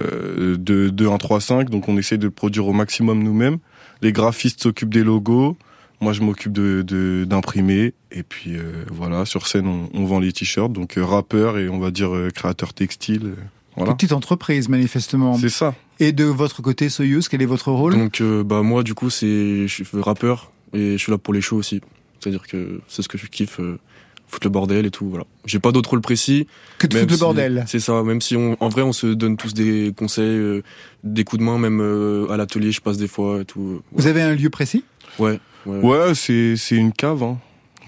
euh 0.01 0.57
de, 0.57 0.89
de 0.91 1.07
1, 1.07 1.19
3, 1.19 1.41
5. 1.41 1.71
Donc 1.71 1.89
on 1.89 1.97
essaie 1.97 2.19
de 2.19 2.25
le 2.25 2.31
produire 2.31 2.67
au 2.67 2.73
maximum 2.73 3.23
nous-mêmes. 3.23 3.59
Les 4.03 4.13
graphistes 4.13 4.63
s'occupent 4.63 4.95
des 4.95 5.03
logos. 5.03 5.57
Moi, 6.01 6.13
je 6.13 6.21
m'occupe 6.21 6.53
de 6.53 7.25
d'imprimer 7.29 7.93
et 8.13 8.23
puis 8.23 8.57
euh, 8.57 8.85
voilà. 8.93 9.25
Sur 9.25 9.49
scène, 9.49 9.67
on, 9.67 9.91
on 9.93 10.05
vend 10.05 10.21
les 10.21 10.33
t-shirts. 10.33 10.73
Donc 10.73 10.97
euh, 10.97 11.05
rappeur 11.05 11.59
et 11.59 11.69
on 11.69 11.81
va 11.81 11.91
dire 11.91 12.11
créateur 12.35 12.73
textile. 12.73 13.35
Voilà. 13.77 13.95
Petite 13.95 14.13
entreprise, 14.13 14.69
manifestement. 14.69 15.37
C'est 15.39 15.49
ça. 15.49 15.75
Et 16.01 16.13
de 16.13 16.25
votre 16.25 16.63
côté, 16.63 16.89
Soyuz, 16.89 17.29
quel 17.29 17.43
est 17.43 17.47
votre 17.47 17.73
rôle? 17.73 17.95
Donc, 17.95 18.23
bah 18.45 18.63
moi, 18.63 18.83
du 18.83 18.95
coup, 18.95 19.11
c'est 19.11 19.67
je 19.67 19.85
suis 19.85 19.87
rappeur 19.95 20.53
et 20.73 20.93
je 20.93 20.97
suis 20.97 21.13
là 21.13 21.19
pour 21.19 21.35
les 21.35 21.41
shows 21.41 21.57
aussi. 21.57 21.81
C'est-à-dire 22.21 22.47
que 22.47 22.81
c'est 22.89 23.03
ce 23.03 23.09
que 23.09 23.19
je 23.19 23.27
kiffe, 23.27 23.61
euh, 23.61 23.79
foutre 24.27 24.47
le 24.47 24.51
bordel 24.51 24.87
et 24.87 24.91
tout. 24.91 25.09
Voilà. 25.09 25.25
J'ai 25.45 25.59
pas 25.59 25.73
d'autre 25.73 25.91
rôle 25.91 26.01
précis. 26.01 26.47
Que 26.79 26.87
de 26.87 26.97
foutre 26.97 27.13
le 27.13 27.19
bordel. 27.19 27.65
C'est 27.67 27.81
ça. 27.81 28.03
Même 28.03 28.21
si 28.21 28.37
on, 28.37 28.57
en 28.61 28.69
vrai, 28.69 28.83
on 28.83 28.93
se 28.93 29.07
donne 29.07 29.37
tous 29.37 29.55
des 29.55 29.93
conseils, 29.97 30.25
euh, 30.37 30.63
des 31.05 31.25
coups 31.25 31.41
de 31.41 31.45
main, 31.45 31.59
même 31.59 31.81
euh, 31.81 32.31
à 32.31 32.37
l'atelier, 32.37 32.73
je 32.73 32.81
passe 32.81 32.99
des 32.99 33.09
fois 33.09 33.41
et 33.41 33.45
tout. 33.45 33.83
Vous 33.93 34.07
avez 34.07 34.23
un 34.23 34.35
lieu 34.35 34.51
précis? 34.51 34.85
Ouais. 35.19 35.41
Ouais, 35.67 35.81
ouais 35.81 36.15
c'est 36.15 36.57
c'est 36.57 36.77
une 36.77 36.93
cave. 36.93 37.23
Hein. 37.23 37.39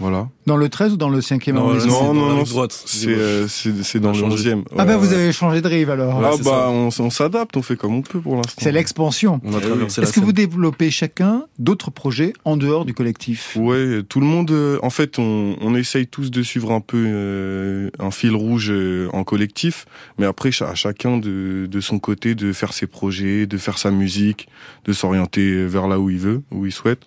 Voilà. 0.00 0.28
Dans 0.46 0.56
le 0.56 0.68
13 0.68 0.94
ou 0.94 0.96
dans 0.96 1.10
le 1.10 1.20
5e 1.20 1.56
arrondissement 1.56 2.14
Non, 2.14 2.28
non, 2.28 2.34
non, 2.36 2.42
droite. 2.42 2.72
C'est 2.72 3.46
c'est 3.48 4.00
dans 4.00 4.12
le 4.12 4.18
11e. 4.18 4.64
Ah 4.76 4.84
bah 4.84 4.96
vous 4.96 5.12
avez 5.12 5.30
changé 5.30 5.60
de 5.60 5.68
rive 5.68 5.90
alors. 5.90 6.20
Ah 6.24 6.32
bah 6.42 6.68
on, 6.70 6.88
on 6.98 7.10
s'adapte, 7.10 7.56
on 7.56 7.62
fait 7.62 7.76
comme 7.76 7.94
on 7.94 8.02
peut 8.02 8.20
pour 8.20 8.36
l'instant. 8.36 8.54
C'est 8.58 8.72
l'expansion. 8.72 9.40
Est-ce 9.44 10.12
que 10.12 10.20
vous 10.20 10.32
développez 10.32 10.90
chacun 10.90 11.44
d'autres 11.58 11.90
projets 11.90 12.32
en 12.44 12.56
dehors 12.56 12.84
du 12.84 12.94
collectif? 12.94 13.56
Ouais, 13.60 14.02
tout 14.08 14.20
le 14.20 14.26
monde. 14.26 14.50
Euh, 14.50 14.78
en 14.82 14.90
fait, 14.90 15.18
on, 15.18 15.56
on 15.60 15.74
essaye 15.74 16.06
tous 16.06 16.30
de 16.30 16.42
suivre 16.42 16.72
un 16.72 16.80
peu 16.80 17.04
euh, 17.06 17.90
un 17.98 18.10
fil 18.10 18.34
rouge 18.34 18.70
euh, 18.70 19.08
en 19.12 19.22
collectif, 19.22 19.84
mais 20.18 20.26
après 20.26 20.50
à 20.62 20.74
chacun 20.74 21.18
de, 21.18 21.66
de 21.70 21.80
son 21.80 21.98
côté 21.98 22.34
de 22.34 22.52
faire 22.52 22.72
ses 22.72 22.86
projets, 22.86 23.46
de 23.46 23.58
faire 23.58 23.78
sa 23.78 23.90
musique, 23.90 24.48
de 24.86 24.92
s'orienter 24.92 25.66
vers 25.66 25.86
là 25.86 26.00
où 26.00 26.08
il 26.10 26.18
veut, 26.18 26.42
où 26.50 26.64
il 26.66 26.72
souhaite. 26.72 27.02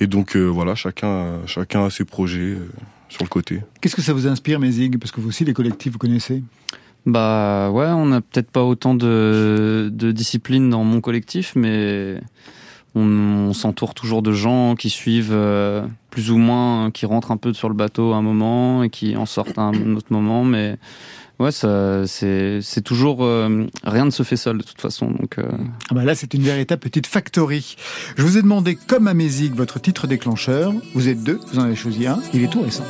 Et 0.00 0.06
donc 0.06 0.36
voilà, 0.36 0.74
chacun, 0.74 1.40
chacun 1.46 1.86
a 1.86 1.90
ses 1.90 2.04
projets 2.04 2.56
sur 3.08 3.22
le 3.22 3.28
côté. 3.28 3.62
Qu'est-ce 3.80 3.96
que 3.96 4.02
ça 4.02 4.12
vous 4.12 4.26
inspire, 4.26 4.60
Mézig 4.60 4.98
Parce 4.98 5.10
que 5.10 5.20
vous 5.20 5.28
aussi, 5.28 5.44
les 5.44 5.54
collectifs, 5.54 5.92
vous 5.92 5.98
connaissez 5.98 6.42
Bah 7.06 7.70
ouais, 7.70 7.86
on 7.86 8.06
n'a 8.06 8.20
peut-être 8.20 8.50
pas 8.50 8.62
autant 8.62 8.94
de, 8.94 9.90
de 9.92 10.12
discipline 10.12 10.68
dans 10.68 10.84
mon 10.84 11.00
collectif, 11.00 11.54
mais 11.56 12.20
on, 12.96 13.52
s'entoure 13.52 13.94
toujours 13.94 14.22
de 14.22 14.32
gens 14.32 14.74
qui 14.74 14.90
suivent 14.90 15.32
euh, 15.32 15.86
plus 16.10 16.30
ou 16.30 16.38
moins, 16.38 16.90
qui 16.90 17.06
rentrent 17.06 17.30
un 17.30 17.36
peu 17.36 17.52
sur 17.52 17.68
le 17.68 17.74
bateau 17.74 18.12
à 18.12 18.16
un 18.16 18.22
moment 18.22 18.82
et 18.82 18.90
qui 18.90 19.16
en 19.16 19.26
sortent 19.26 19.58
à 19.58 19.62
un 19.62 19.96
autre 19.96 20.10
moment, 20.12 20.44
mais 20.44 20.78
ouais, 21.38 21.52
ça, 21.52 22.06
c'est, 22.06 22.60
c'est 22.62 22.80
toujours 22.80 23.24
euh, 23.24 23.66
rien 23.84 24.04
ne 24.04 24.10
se 24.10 24.22
fait 24.22 24.36
seul 24.36 24.58
de 24.58 24.62
toute 24.62 24.80
façon. 24.80 25.10
Donc 25.10 25.38
euh. 25.38 25.44
ah 25.90 25.94
bah 25.94 26.04
là, 26.04 26.14
c'est 26.14 26.34
une 26.34 26.42
véritable 26.42 26.80
petite 26.80 27.06
factory. 27.06 27.76
Je 28.16 28.22
vous 28.22 28.38
ai 28.38 28.42
demandé, 28.42 28.76
comme 28.76 29.08
à 29.08 29.14
Mézic, 29.14 29.54
votre 29.54 29.80
titre 29.80 30.06
déclencheur. 30.06 30.72
Vous 30.94 31.08
êtes 31.08 31.22
deux, 31.22 31.40
vous 31.52 31.58
en 31.58 31.64
avez 31.64 31.76
choisi 31.76 32.06
un. 32.06 32.20
Il 32.32 32.42
est 32.42 32.48
tout 32.48 32.62
récent. 32.62 32.84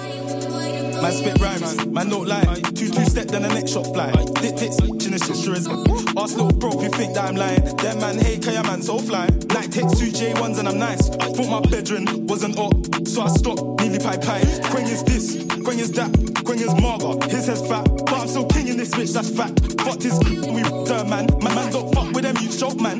Man 1.02 1.12
spit 1.12 1.38
rhymes, 1.40 1.92
man 1.92 2.08
don't 2.08 2.26
lie. 2.26 2.42
Two 2.74 2.88
two 2.88 3.04
step, 3.04 3.28
then 3.28 3.42
the 3.42 3.48
next 3.48 3.72
shot 3.72 3.84
fly. 3.92 4.10
Dick 4.40 4.56
tits, 4.56 4.78
in 4.80 5.12
the 5.12 5.18
sister 5.18 5.52
is. 5.52 5.68
Ask 6.16 6.36
little 6.36 6.52
bro 6.58 6.70
if 6.72 6.82
you 6.82 6.88
think 6.90 7.14
that 7.14 7.28
I'm 7.28 7.36
lying. 7.36 7.62
Them 7.76 8.00
man 8.00 8.18
hate, 8.18 8.42
cause 8.42 8.62
man 8.64 8.82
so 8.82 8.98
fly. 8.98 9.26
Night 9.52 9.70
takes 9.72 9.98
two 9.98 10.10
J1s 10.10 10.58
and 10.58 10.68
I'm 10.68 10.78
nice. 10.78 11.10
I 11.10 11.32
thought 11.32 11.48
my 11.48 11.60
bedroom 11.68 12.26
wasn't 12.26 12.58
up, 12.58 12.72
so 13.06 13.22
I 13.22 13.28
stopped, 13.28 13.80
nearly 13.80 13.98
pie 13.98 14.16
pie. 14.16 14.42
Quang 14.70 14.86
is 14.86 15.04
this, 15.04 15.44
Quang 15.62 15.78
is 15.78 15.92
that, 15.92 16.10
Marga. 16.54 17.22
His 17.30 17.46
head's 17.46 17.66
fat, 17.66 17.84
but 17.84 18.12
I'm 18.12 18.28
still 18.28 18.46
king 18.46 18.68
in 18.68 18.76
this 18.76 18.90
bitch, 18.90 19.12
that's 19.12 19.30
fact. 19.30 19.80
Fucked 19.82 20.02
his 20.02 20.18
we 20.54 20.62
turn 20.86 21.08
man. 21.10 21.26
My 21.42 21.54
man 21.54 21.72
don't 21.72 21.92
fuck 21.94 22.12
with 22.12 22.22
them, 22.22 22.36
you 22.40 22.48
choke 22.48 22.80
man. 22.80 22.98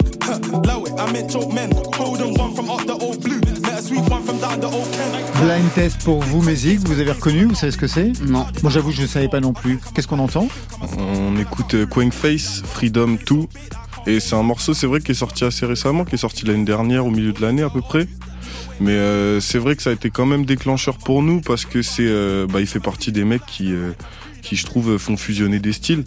Low 0.64 0.84
it, 0.84 0.92
I 0.98 1.12
meant 1.12 1.30
choke 1.30 1.52
men. 1.52 1.70
Golden 1.96 2.34
one 2.34 2.54
from 2.54 2.70
up 2.70 2.84
the 2.86 2.94
old 2.94 3.22
blue. 3.22 3.40
Let 3.62 3.78
a 3.78 3.82
sweet 3.82 4.08
one 4.10 4.22
from 4.22 4.38
down 4.38 4.60
the 4.60 4.66
old 4.66 4.90
Ken. 4.92 5.42
Blind 5.42 5.72
test 5.74 6.02
pour 6.04 6.20
vous, 6.22 6.42
Mézic, 6.42 6.80
vous 6.80 7.00
avez 7.00 7.12
reconnu, 7.12 7.44
vous 7.44 7.54
savez 7.54 7.72
ce 7.72 7.78
que 7.78 7.86
c'est? 7.86 8.12
Non. 8.22 8.46
Moi 8.62 8.70
j'avoue, 8.70 8.90
je 8.90 9.02
ne 9.02 9.06
savais 9.06 9.28
pas 9.28 9.40
non 9.40 9.52
plus. 9.52 9.78
Qu'est-ce 9.94 10.08
qu'on 10.08 10.18
entend? 10.18 10.48
On 10.98 11.36
écoute 11.38 11.74
euh, 11.74 11.86
Quang 11.86 12.12
Face, 12.12 12.62
Freedom 12.64 13.16
2. 13.26 13.36
Et 14.08 14.20
c'est 14.20 14.36
un 14.36 14.42
morceau, 14.42 14.72
c'est 14.72 14.86
vrai, 14.86 15.00
qui 15.00 15.12
est 15.12 15.14
sorti 15.14 15.44
assez 15.44 15.66
récemment, 15.66 16.04
qui 16.04 16.14
est 16.14 16.18
sorti 16.18 16.46
l'année 16.46 16.64
dernière, 16.64 17.04
au 17.06 17.10
milieu 17.10 17.32
de 17.32 17.40
l'année 17.42 17.62
à 17.62 17.70
peu 17.70 17.80
près. 17.80 18.06
Mais 18.80 18.92
euh, 18.92 19.40
c'est 19.40 19.58
vrai 19.58 19.74
que 19.76 19.82
ça 19.82 19.90
a 19.90 19.92
été 19.92 20.10
quand 20.10 20.26
même 20.26 20.44
déclencheur 20.44 20.98
pour 20.98 21.22
nous 21.22 21.40
parce 21.40 21.64
que 21.64 21.82
c'est, 21.82 22.06
euh, 22.06 22.46
bah, 22.46 22.60
il 22.60 22.66
fait 22.66 22.80
partie 22.80 23.10
des 23.10 23.24
mecs 23.24 23.46
qui, 23.46 23.72
qui 24.46 24.54
je 24.54 24.64
trouve 24.64 24.96
font 24.96 25.16
fusionner 25.16 25.58
des 25.58 25.72
styles. 25.72 26.04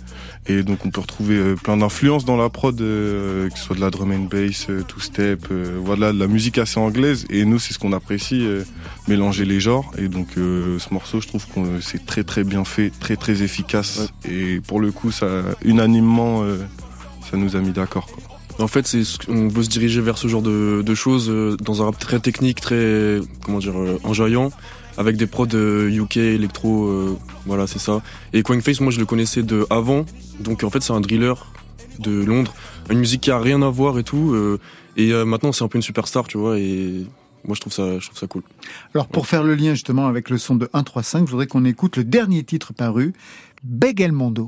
Et 0.47 0.63
donc 0.63 0.85
on 0.85 0.89
peut 0.89 1.01
retrouver 1.01 1.35
euh, 1.35 1.55
plein 1.55 1.77
d'influences 1.77 2.23
dans 2.23 2.37
la 2.37 2.49
prod, 2.49 2.79
euh, 2.79 3.49
que 3.49 3.57
ce 3.57 3.65
soit 3.65 3.75
de 3.75 3.81
la 3.81 3.89
drum 3.89 4.11
and 4.11 4.29
bass, 4.31 4.67
euh, 4.69 4.81
two 4.83 5.01
step, 5.01 5.47
voilà, 5.77 6.13
de 6.13 6.19
la 6.19 6.27
musique 6.27 6.57
assez 6.57 6.79
anglaise. 6.79 7.25
Et 7.29 7.43
nous 7.43 7.59
c'est 7.59 7.73
ce 7.73 7.79
qu'on 7.79 7.91
apprécie, 7.91 8.47
mélanger 9.07 9.45
les 9.45 9.59
genres. 9.59 9.91
Et 9.97 10.07
donc 10.07 10.29
ce 10.35 10.93
morceau, 10.93 11.19
je 11.21 11.27
trouve 11.27 11.45
que 11.45 11.81
c'est 11.81 12.05
très 12.05 12.23
très 12.23 12.43
bien 12.43 12.63
fait, 12.63 12.91
très 12.99 13.17
très 13.17 13.43
efficace. 13.43 14.11
Et 14.29 14.61
pour 14.65 14.79
le 14.79 14.91
coup, 14.91 15.11
ça 15.11 15.27
unanimement, 15.63 16.43
ça 17.29 17.37
nous 17.37 17.55
a 17.55 17.59
mis 17.59 17.71
d'accord. 17.71 18.07
En 18.59 18.67
fait, 18.67 18.93
on 19.29 19.47
veut 19.47 19.63
se 19.63 19.69
diriger 19.69 20.01
vers 20.01 20.17
ce 20.17 20.27
genre 20.27 20.41
de, 20.41 20.95
choses 20.95 21.29
dans 21.61 21.81
un 21.81 21.85
rap 21.85 21.97
très 21.97 22.19
technique, 22.19 22.59
très 22.59 23.19
comment 23.43 23.59
dire 23.59 23.73
enjoyant 24.03 24.51
avec 24.99 25.15
des 25.15 25.27
prods 25.27 25.47
UK 25.55 26.17
électro, 26.17 26.87
euh, 26.87 27.17
voilà 27.45 27.67
c'est 27.67 27.79
ça. 27.79 28.01
Et 28.33 28.43
Face, 28.43 28.81
moi 28.81 28.91
je 28.91 28.99
le 28.99 29.05
connaissais 29.05 29.43
de 29.43 29.65
avant, 29.69 30.05
donc 30.41 30.63
en 30.65 30.69
fait 30.69 30.83
c'est 30.83 30.91
un 30.91 30.99
driller 30.99 31.33
de 31.99 32.11
Londres, 32.11 32.53
une 32.89 32.99
musique 32.99 33.21
qui 33.21 33.31
a 33.31 33.39
rien 33.39 33.61
à 33.61 33.69
voir 33.69 33.97
et 33.97 34.03
tout, 34.03 34.33
euh, 34.33 34.59
et 34.97 35.13
euh, 35.13 35.23
maintenant 35.23 35.53
c'est 35.53 35.63
un 35.63 35.69
peu 35.69 35.77
une 35.77 35.83
superstar, 35.83 36.27
tu 36.27 36.37
vois, 36.37 36.59
et 36.59 37.05
moi 37.45 37.55
je 37.55 37.61
trouve 37.61 37.71
ça, 37.71 37.97
je 37.97 38.05
trouve 38.07 38.19
ça 38.19 38.27
cool. 38.27 38.43
Alors 38.93 39.07
pour 39.07 39.25
faire 39.25 39.43
le 39.43 39.55
lien 39.55 39.73
justement 39.73 40.05
avec 40.05 40.29
le 40.29 40.37
son 40.37 40.55
de 40.55 40.69
135, 40.73 41.25
je 41.25 41.31
voudrais 41.31 41.47
qu'on 41.47 41.63
écoute 41.63 41.95
le 41.95 42.03
dernier 42.03 42.43
titre 42.43 42.73
paru, 42.73 43.13
Begelmondo. 43.63 44.47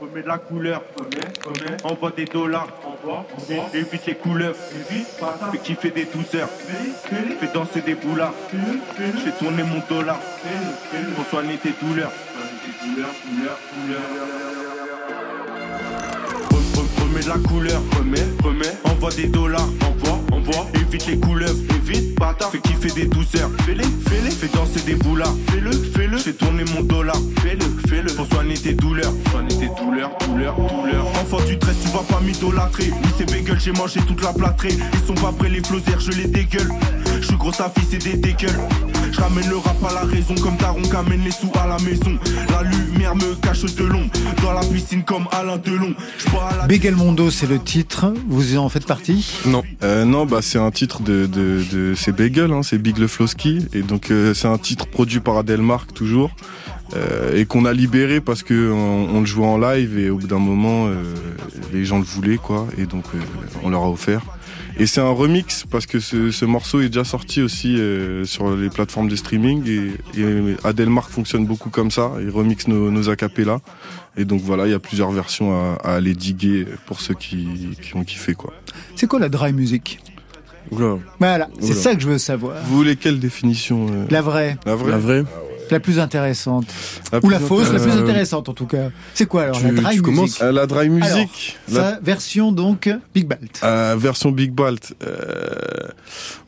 Remets 0.00 0.22
de 0.22 0.28
la 0.28 0.38
couleur, 0.38 0.82
remets, 0.96 1.76
envoie 1.84 2.10
des 2.10 2.26
dollars, 2.26 2.68
envoie, 2.84 3.24
évite 3.72 4.06
les 4.06 4.14
couleurs, 4.14 4.54
fais 4.54 5.58
kiffer 5.58 5.90
des 5.90 6.04
douceurs, 6.04 6.48
fais 6.50 7.48
danser 7.54 7.80
des 7.80 7.94
boulards, 7.94 8.34
fais 8.50 9.32
tourner 9.38 9.62
mon 9.62 9.80
dollar, 9.88 10.18
pour 11.14 11.26
soigner 11.26 11.56
tes 11.56 11.72
douleurs. 11.80 12.12
Remets 17.00 17.22
de 17.22 17.28
la 17.28 17.38
couleur, 17.48 17.80
remets, 17.98 18.26
remets, 18.44 18.76
envoie 18.84 19.10
des 19.12 19.28
dollars, 19.28 19.68
envoie, 19.82 19.95
envoie, 20.32 20.66
évite 20.74 21.06
les 21.06 21.18
couleurs, 21.18 21.54
évite, 21.70 22.18
bâtard, 22.18 22.50
fais 22.50 22.60
kiffer 22.60 22.90
des 22.90 23.06
douceurs, 23.06 23.50
fais-les, 23.64 23.84
fais-les, 24.08 24.30
fais 24.30 24.48
danser 24.48 24.80
des 24.80 24.94
boulards, 24.94 25.34
fais-le, 25.50 25.72
fais-le, 25.72 26.18
fais 26.18 26.32
tourner 26.32 26.64
mon 26.74 26.82
dollar, 26.82 27.16
fais-le, 27.42 27.64
fais-le, 27.88 28.12
pour 28.14 28.26
soigner 28.26 28.54
tes 28.54 28.74
douleurs, 28.74 29.12
soigner 29.30 29.56
tes 29.56 29.68
douleurs, 29.80 30.10
douleurs, 30.26 30.56
douleurs. 30.56 31.06
Enfant 31.20 31.44
du 31.46 31.58
13, 31.58 31.76
tu 31.82 31.88
vas 31.88 32.04
pas 32.04 32.20
m'idolâtrer, 32.20 32.90
oui 32.90 33.10
c'est 33.18 33.30
bagel, 33.30 33.58
j'ai 33.60 33.72
mangé 33.72 34.00
toute 34.06 34.22
la 34.22 34.32
plâtrée, 34.32 34.70
ils 34.70 35.06
sont 35.06 35.14
pas 35.14 35.32
prêts 35.32 35.48
les 35.48 35.62
flosaires, 35.62 36.00
je 36.00 36.12
les 36.12 36.28
dégueule, 36.28 36.70
je 37.20 37.26
suis 37.26 37.36
gros 37.36 37.52
fille 37.52 37.86
c'est 37.90 38.02
des 38.02 38.16
dégueules. 38.16 38.60
Je 39.16 39.22
ramène 39.22 39.48
le 39.48 39.56
rap 39.56 39.76
à 39.82 39.94
la 39.94 40.00
raison 40.02 40.34
comme 40.34 40.58
Taron 40.58 40.82
amène 40.94 41.24
les 41.24 41.30
sous 41.30 41.50
à 41.58 41.66
la 41.66 41.78
maison. 41.78 42.18
La 42.50 42.62
lumière 42.62 43.16
me 43.16 43.34
cache 43.36 43.62
de 43.62 43.84
long 43.84 44.10
dans 44.42 44.52
la 44.52 44.60
piscine 44.60 45.04
comme 45.04 45.26
Alain 45.32 45.56
Delon. 45.56 45.94
Begelmondo, 46.68 47.30
c'est 47.30 47.46
le 47.46 47.58
titre. 47.58 48.12
Vous 48.28 48.58
en 48.58 48.68
faites 48.68 48.84
partie 48.84 49.38
Non. 49.46 49.62
Euh, 49.82 50.04
non, 50.04 50.26
bah 50.26 50.40
c'est 50.42 50.58
un 50.58 50.70
titre 50.70 51.02
de, 51.02 51.24
de, 51.26 51.64
de 51.72 51.94
c'est 51.94 52.12
Bagel, 52.12 52.52
hein, 52.52 52.62
c'est 52.62 52.76
Big 52.76 52.98
Le 52.98 53.08
Flosky, 53.08 53.66
et 53.72 53.80
donc 53.80 54.10
euh, 54.10 54.34
c'est 54.34 54.48
un 54.48 54.58
titre 54.58 54.86
produit 54.86 55.20
par 55.20 55.38
Adelmark 55.38 55.94
toujours. 55.94 56.30
Euh, 56.94 57.36
et 57.36 57.46
qu'on 57.46 57.64
a 57.64 57.72
libéré 57.72 58.20
parce 58.20 58.42
que 58.42 58.70
on, 58.70 59.18
le 59.20 59.26
jouait 59.26 59.46
en 59.46 59.58
live 59.58 59.98
et 59.98 60.10
au 60.10 60.18
bout 60.18 60.28
d'un 60.28 60.38
moment 60.38 60.88
les 61.72 61.84
gens 61.84 61.98
le 61.98 62.04
voulaient 62.04 62.36
quoi 62.36 62.68
et 62.78 62.86
donc 62.86 63.02
on 63.64 63.70
leur 63.70 63.82
a 63.82 63.90
offert 63.90 64.20
et 64.78 64.86
c'est 64.86 65.00
un 65.00 65.10
remix 65.10 65.64
parce 65.70 65.86
que 65.86 66.00
ce, 66.00 66.30
ce, 66.30 66.44
morceau 66.44 66.80
est 66.80 66.88
déjà 66.88 67.04
sorti 67.04 67.40
aussi 67.40 67.76
euh, 67.78 68.24
sur 68.24 68.54
les 68.54 68.68
plateformes 68.68 69.08
de 69.08 69.16
streaming 69.16 69.66
et, 69.66 70.20
et 70.20 70.56
Adelmark 70.64 71.10
fonctionne 71.10 71.46
beaucoup 71.46 71.70
comme 71.70 71.90
ça. 71.90 72.12
Il 72.20 72.30
remixe 72.30 72.68
nos, 72.68 72.90
nos 72.90 73.08
acapellas. 73.08 73.60
Et 74.18 74.24
donc 74.24 74.40
voilà, 74.42 74.66
il 74.66 74.70
y 74.70 74.74
a 74.74 74.78
plusieurs 74.78 75.10
versions 75.10 75.52
à, 75.54 75.78
à 75.82 75.94
aller 75.96 76.14
diguer 76.14 76.66
pour 76.86 77.00
ceux 77.00 77.14
qui, 77.14 77.76
qui 77.82 77.96
ont 77.96 78.04
kiffé 78.04 78.34
quoi. 78.34 78.52
C'est 78.94 79.06
quoi 79.06 79.18
la 79.18 79.28
dry 79.28 79.52
music 79.52 80.00
Voilà, 80.70 81.48
c'est 81.60 81.74
ça 81.74 81.94
que 81.94 82.00
je 82.00 82.08
veux 82.08 82.18
savoir. 82.18 82.56
Vous 82.64 82.76
voulez 82.76 82.96
quelle 82.96 83.18
définition 83.20 83.86
euh? 83.90 84.06
La 84.10 84.22
vraie. 84.22 84.56
La 84.66 84.74
vraie. 84.74 84.90
La 84.90 84.98
vraie. 84.98 85.24
La 85.70 85.80
plus 85.80 85.98
intéressante. 85.98 86.66
Ou 87.22 87.28
la 87.28 87.40
fausse, 87.40 87.72
la 87.72 87.80
plus 87.80 87.92
intéressante 87.92 88.48
en 88.48 88.52
tout 88.52 88.66
cas. 88.66 88.90
C'est 89.14 89.26
quoi 89.26 89.42
alors 89.42 89.60
la 89.60 89.70
dry 89.72 90.00
music 90.00 90.40
La 90.40 90.66
dry 90.66 90.88
music. 90.88 91.58
la... 91.72 91.98
version 92.00 92.52
donc 92.52 92.88
Big 93.14 93.26
Balt. 93.26 93.60
Euh, 93.62 93.96
version 93.98 94.30
Big 94.30 94.52
Balt. 94.52 94.94
Euh, 95.04 95.54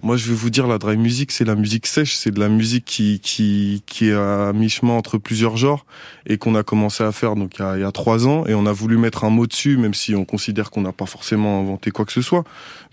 moi 0.03 0.17
je 0.17 0.29
vais 0.29 0.35
vous 0.35 0.51
dire 0.51 0.67
la 0.67 0.79
dry 0.79 0.97
music, 0.97 1.33
c'est 1.33 1.45
la 1.45 1.55
musique 1.55 1.87
sèche, 1.87 2.15
c'est 2.15 2.31
de 2.31 2.41
la 2.41 2.49
musique 2.49 2.85
qui 2.85 3.21
qui 3.21 3.83
qui 3.87 4.09
est 4.09 4.15
à 4.15 4.53
mi-chemin 4.53 4.93
entre 4.93 5.19
plusieurs 5.19 5.57
genres 5.57 5.85
et 6.27 6.39
qu'on 6.39 6.55
a 6.55 6.63
commencé 6.63 7.03
à 7.03 7.13
faire 7.13 7.35
donc 7.35 7.59
il 7.59 7.63
y, 7.63 7.65
a, 7.65 7.77
il 7.77 7.81
y 7.81 7.85
a 7.85 7.93
trois 7.93 8.27
ans 8.27 8.45
et 8.47 8.55
on 8.55 8.67
a 8.67 8.73
voulu 8.73 8.99
mettre 8.99 9.25
un 9.25 9.31
mot 9.31 9.47
dessus, 9.47 9.77
même 9.77 9.95
si 9.95 10.15
on 10.15 10.25
considère 10.25 10.71
qu'on 10.71 10.83
n'a 10.83 10.93
pas 10.93 11.07
forcément 11.07 11.61
inventé 11.61 11.91
quoi 11.91 12.05
que 12.05 12.13
ce 12.13 12.23
soit, 12.23 12.45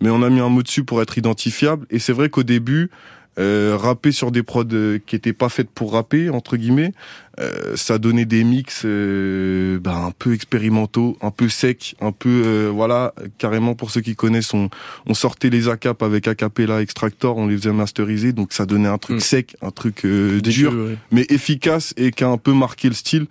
mais 0.01 0.09
on 0.09 0.23
a 0.23 0.29
mis 0.29 0.39
un 0.39 0.49
mot 0.49 0.63
dessus 0.63 0.83
pour 0.83 1.01
être 1.01 1.17
identifiable. 1.17 1.85
Et 1.89 1.99
c'est 1.99 2.13
vrai 2.13 2.29
qu'au 2.29 2.43
début 2.43 2.89
euh, 3.37 3.77
rapper 3.77 4.11
sur 4.11 4.31
des 4.31 4.43
prods 4.43 4.63
euh, 4.73 4.99
qui 5.05 5.15
étaient 5.15 5.33
pas 5.33 5.49
faites 5.49 5.69
pour 5.69 5.93
rapper 5.93 6.29
entre 6.29 6.55
guillemets 6.55 6.93
euh, 7.39 7.75
ça 7.75 7.97
donnait 7.97 8.23
des 8.23 8.45
mix 8.45 8.83
euh, 8.85 9.77
ben, 9.79 10.05
un 10.05 10.11
peu 10.11 10.33
expérimentaux 10.33 11.17
un 11.21 11.31
peu 11.31 11.49
secs 11.49 11.95
un 11.99 12.13
peu 12.13 12.43
euh, 12.45 12.71
voilà 12.73 13.13
carrément 13.37 13.75
pour 13.75 13.91
ceux 13.91 13.99
qui 13.99 14.15
connaissent 14.15 14.53
on, 14.53 14.69
on 15.05 15.13
sortait 15.13 15.49
les 15.49 15.67
acap 15.67 16.01
avec 16.01 16.29
acapella 16.29 16.81
extractor 16.81 17.35
on 17.35 17.47
les 17.47 17.57
faisait 17.57 17.73
masteriser 17.73 18.31
donc 18.31 18.53
ça 18.53 18.65
donnait 18.65 18.87
un 18.87 18.97
truc 18.97 19.17
mm. 19.17 19.19
sec 19.19 19.57
un 19.61 19.71
truc 19.71 20.05
dur 20.05 20.73
mais 21.11 21.25
efficace 21.27 21.93
et 21.97 22.11
qui 22.11 22.23
a 22.23 22.29
un 22.29 22.37
peu 22.37 22.53
marqué 22.53 22.87
le 22.87 22.95
style 22.95 23.25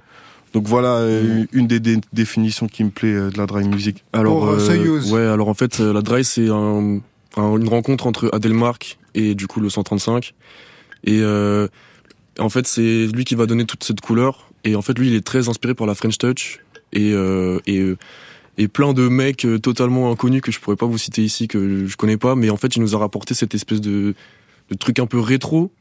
donc 0.52 0.66
voilà 0.66 1.00
mm. 1.00 1.46
une 1.52 1.66
des, 1.66 1.80
définitions 2.12 2.66
qui 2.66 2.84
me 2.84 2.90
plaît 2.90 3.14
de 3.14 3.38
la 3.38 3.46
dry 3.46 3.66
music. 3.66 4.04
Alors 4.12 4.54
ouais, 5.10 5.26
alors 5.26 5.48
en 5.48 5.54
fait 5.54 5.78
la 5.78 6.02
dry 6.02 6.24
c'est 6.24 6.50
un, 6.50 7.00
une 7.38 7.68
rencontre 7.68 8.06
entre 8.06 8.28
Adelmark 8.34 8.98
et 9.14 9.34
du 9.34 9.46
coup 9.46 9.60
le 9.60 9.68
135. 9.68 10.34
Et 11.04 11.20
euh, 11.20 11.68
en 12.38 12.48
fait, 12.48 12.66
c'est 12.66 13.06
lui 13.06 13.24
qui 13.24 13.34
va 13.34 13.46
donner 13.46 13.64
toute 13.64 13.84
cette 13.84 14.00
couleur. 14.00 14.50
Et 14.64 14.76
en 14.76 14.82
fait, 14.82 14.98
lui, 14.98 15.08
il 15.08 15.14
est 15.14 15.24
très 15.24 15.48
inspiré 15.48 15.74
par 15.74 15.86
la 15.86 15.94
French 15.94 16.18
Touch 16.18 16.60
et 16.92 17.12
euh, 17.12 17.60
et 17.66 17.80
euh, 17.80 17.96
et 18.56 18.68
plein 18.68 18.92
de 18.92 19.08
mecs 19.08 19.44
euh, 19.44 19.58
totalement 19.58 20.10
inconnus 20.10 20.40
que 20.40 20.52
je 20.52 20.60
pourrais 20.60 20.76
pas 20.76 20.86
vous 20.86 20.98
citer 20.98 21.22
ici 21.22 21.48
que 21.48 21.86
je 21.86 21.96
connais 21.96 22.16
pas. 22.16 22.34
Mais 22.34 22.50
en 22.50 22.56
fait, 22.56 22.76
il 22.76 22.80
nous 22.80 22.94
a 22.94 22.98
rapporté 22.98 23.34
cette 23.34 23.54
espèce 23.54 23.80
de 23.80 24.14
truc 24.78 24.98
un 24.98 25.06
peu 25.06 25.18
rétro, 25.18 25.72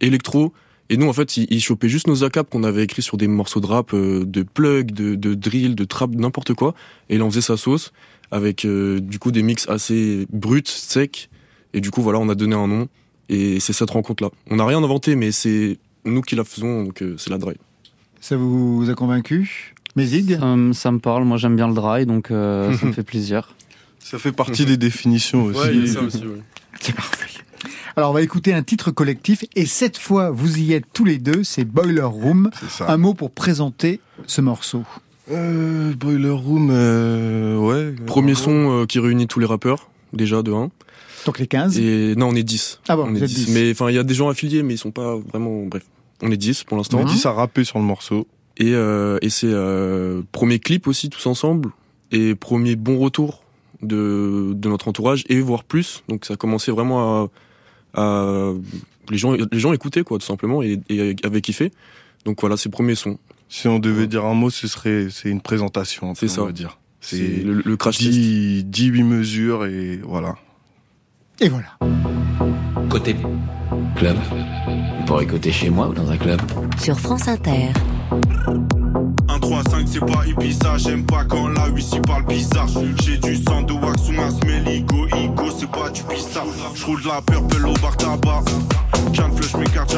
électro. 0.00 0.52
Et 0.88 0.96
nous, 0.96 1.08
en 1.08 1.12
fait, 1.12 1.36
il, 1.36 1.60
chopait 1.60 1.88
juste 1.88 2.06
nos 2.06 2.22
acapes 2.22 2.48
qu'on 2.48 2.62
avait 2.62 2.84
écrits 2.84 3.02
sur 3.02 3.16
des 3.16 3.26
morceaux 3.26 3.58
de 3.58 3.66
rap, 3.66 3.92
de 3.92 4.42
plug, 4.42 4.92
de, 4.92 5.16
de 5.16 5.34
drill, 5.34 5.74
de 5.74 5.84
trap, 5.84 6.10
n'importe 6.14 6.54
quoi. 6.54 6.74
Et 7.08 7.16
il 7.16 7.22
en 7.22 7.30
faisait 7.30 7.40
sa 7.40 7.56
sauce 7.56 7.92
avec 8.30 8.64
du 8.64 9.18
coup 9.18 9.32
des 9.32 9.42
mix 9.42 9.68
assez 9.68 10.28
bruts, 10.30 10.62
secs 10.66 11.28
et 11.76 11.80
du 11.80 11.90
coup, 11.90 12.02
voilà, 12.02 12.18
on 12.18 12.28
a 12.28 12.34
donné 12.34 12.56
un 12.56 12.66
nom 12.66 12.88
Et 13.28 13.60
c'est 13.60 13.72
cette 13.72 13.90
rencontre-là. 13.90 14.30
On 14.50 14.56
n'a 14.56 14.66
rien 14.66 14.82
inventé, 14.82 15.14
mais 15.14 15.30
c'est 15.30 15.78
nous 16.04 16.22
qui 16.22 16.34
la 16.34 16.44
faisons, 16.44 16.84
donc 16.84 17.02
euh, 17.02 17.14
c'est 17.18 17.30
la 17.30 17.38
dry. 17.38 17.54
Ça 18.20 18.36
vous 18.36 18.86
a 18.90 18.94
convaincu? 18.94 19.74
Mézig? 19.94 20.38
Ça, 20.72 20.90
me 20.90 20.98
parle, 20.98 21.24
moi 21.24 21.36
j'aime 21.36 21.54
bien 21.54 21.68
le 21.68 21.74
dry, 21.74 22.06
donc 22.06 22.28
ça 22.28 22.34
me 22.34 22.92
fait 22.94 23.02
plaisir. 23.02 23.54
Ça 23.98 24.18
fait 24.18 24.32
partie 24.32 24.64
des 24.64 24.76
définitions 24.76 25.44
aussi. 25.44 25.58
Ouais, 25.58 25.86
ça 25.86 26.00
aussi, 26.02 26.22
C'est 26.80 26.94
parfait. 26.94 27.26
Alors 27.96 28.10
on 28.10 28.12
va 28.12 28.20
écouter 28.20 28.52
un 28.52 28.62
titre 28.62 28.90
collectif 28.90 29.44
et 29.54 29.64
cette 29.64 29.96
fois 29.96 30.30
vous 30.30 30.58
y 30.58 30.74
êtes 30.74 30.84
tous 30.92 31.04
les 31.04 31.16
deux, 31.16 31.44
c'est 31.44 31.64
Boiler 31.64 32.02
Room. 32.02 32.50
Un 32.80 32.96
mot 32.98 33.14
pour 33.14 33.30
présenter 33.30 34.00
ce 34.26 34.42
morceau. 34.42 34.84
Euh, 35.30 35.94
Boiler 35.94 36.28
Room, 36.30 36.68
euh, 36.70 37.56
ouais. 37.56 37.94
Premier 38.06 38.34
son 38.34 38.82
euh, 38.82 38.86
qui 38.86 38.98
réunit 38.98 39.26
tous 39.26 39.40
les 39.40 39.46
rappeurs, 39.46 39.88
déjà 40.12 40.42
de 40.42 40.52
1. 40.52 40.70
Donc 41.26 41.40
les 41.40 41.48
15 41.48 41.78
Et 41.78 42.14
non, 42.16 42.28
on 42.28 42.34
est 42.34 42.44
10. 42.44 42.80
Ah 42.88 42.96
bon, 42.96 43.08
on 43.08 43.14
est 43.14 43.20
10. 43.20 43.48
Mais 43.50 43.72
enfin, 43.72 43.90
il 43.90 43.96
y 43.96 43.98
a 43.98 44.04
des 44.04 44.14
gens 44.14 44.28
affiliés, 44.28 44.62
mais 44.62 44.74
ils 44.74 44.78
sont 44.78 44.92
pas 44.92 45.16
vraiment. 45.16 45.64
Bref, 45.66 45.82
on 46.22 46.30
est 46.30 46.36
10 46.36 46.64
pour 46.64 46.76
l'instant. 46.76 46.98
On 46.98 47.06
est 47.06 47.10
10 47.10 47.26
à 47.26 47.32
rapper 47.32 47.64
sur 47.64 47.78
le 47.78 47.84
morceau. 47.84 48.26
Et, 48.58 48.72
euh, 48.72 49.18
et 49.20 49.28
c'est 49.28 49.50
euh, 49.50 50.22
premier 50.32 50.60
clip 50.60 50.86
aussi, 50.86 51.10
tous 51.10 51.26
ensemble. 51.26 51.70
Et 52.12 52.36
premier 52.36 52.76
bon 52.76 52.98
retour 52.98 53.42
de, 53.82 54.52
de 54.54 54.68
notre 54.68 54.88
entourage, 54.88 55.24
et 55.28 55.40
voire 55.40 55.64
plus. 55.64 56.04
Donc 56.08 56.24
ça 56.24 56.34
a 56.34 56.36
commencé 56.36 56.70
vraiment 56.70 57.24
à. 57.24 57.30
à 57.94 58.52
les, 59.10 59.18
gens, 59.18 59.32
les 59.32 59.58
gens 59.58 59.72
écoutaient, 59.72 60.04
quoi, 60.04 60.18
tout 60.18 60.26
simplement, 60.26 60.62
et, 60.62 60.80
et 60.88 61.16
avaient 61.24 61.40
kiffé. 61.40 61.72
Donc 62.24 62.40
voilà, 62.40 62.56
c'est 62.56 62.68
le 62.68 62.72
premier 62.72 62.94
son. 62.94 63.18
Si 63.48 63.66
on 63.66 63.80
devait 63.80 64.06
dire 64.06 64.24
un 64.24 64.34
mot, 64.34 64.50
ce 64.50 64.68
serait 64.68 65.08
c'est 65.10 65.28
une 65.28 65.40
présentation. 65.40 66.14
C'est 66.14 66.28
ça. 66.28 66.42
On 66.42 66.46
va 66.46 66.52
dire. 66.52 66.78
C'est 67.00 67.42
le, 67.44 67.62
le, 67.64 67.76
crash 67.76 67.98
10, 67.98 68.64
18 68.64 69.02
mesures 69.04 69.64
et 69.64 69.98
voilà. 69.98 70.36
Et 71.38 71.50
voilà. 71.50 71.66
Côté 72.88 73.14
club. 73.94 74.16
Pour 75.06 75.20
écouter 75.20 75.52
chez 75.52 75.68
moi 75.68 75.88
ou 75.88 75.92
dans 75.92 76.10
un 76.10 76.16
club. 76.16 76.40
Sur 76.80 76.98
France 76.98 77.28
Inter. 77.28 77.72
1, 79.28 79.38
3, 79.38 79.62
5, 79.70 79.86
c'est 79.86 80.00
pas 80.00 80.26
Ibiza. 80.26 80.78
J'aime 80.78 81.04
pas 81.04 81.24
quand 81.24 81.48
la 81.48 81.68
Wissi 81.68 82.00
parle 82.00 82.24
bizarre. 82.24 82.68
J'ai 83.02 83.18
du 83.18 83.36
sang 83.36 83.62
de 83.62 83.74
wax 83.74 84.08
ou 84.08 84.12
ma 84.12 84.30
smelligo. 84.30 85.06
Igo, 85.08 85.50
c'est 85.58 85.70
pas 85.70 85.90
du 85.90 86.02
bizarre. 86.04 86.46
J'roule 86.74 87.02
de 87.02 87.08
la 87.08 87.20
purple 87.20 87.66
au 87.66 87.74
bar 87.74 87.96
tabac. 87.98 88.42
J'en 89.12 89.30
flush 89.32 89.56
mes 89.56 89.66
cartes 89.66 89.94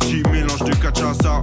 Petit 0.00 0.22
mélange 0.30 0.64
de 0.64 0.74
cachaça. 0.74 1.40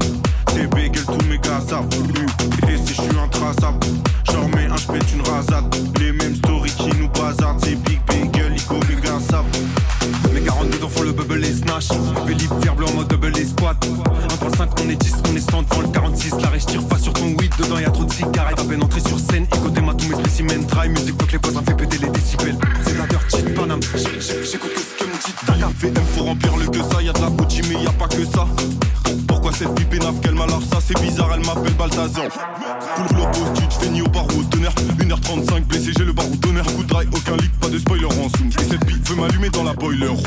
C'est 30.89 30.99
bizarre, 31.02 31.30
elle 31.36 31.45
m'appelle 31.45 31.73
Balthazar. 31.73 32.30
Pour 32.95 33.15
le 33.15 33.32
post, 33.32 33.69
tu 33.69 33.80
fais 33.80 33.91
ni 33.91 34.02
au 34.02 34.08
barreau 34.08 34.41
d'honneur. 34.49 34.73
1h35, 34.97 35.65
blessé, 35.65 35.91
j'ai 35.95 36.04
le 36.04 36.13
barreau 36.13 36.36
d'honneur. 36.38 36.65
Coup 36.65 36.82
dry, 36.82 37.06
aucun 37.13 37.38
leak, 37.38 37.52
pas 37.60 37.67
de 37.67 37.78
spoiler 37.78 38.06
en 38.06 38.10
zoom. 38.10 38.49
Et 38.60 38.63
cette 38.63 38.84
pipe 38.88 39.08
veut 39.08 39.15
m'allumer 39.15 39.52
dans 39.52 39.62
la 39.62 39.73
boiler 39.73 40.08
room. 40.08 40.19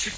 Digikid, 0.00 0.16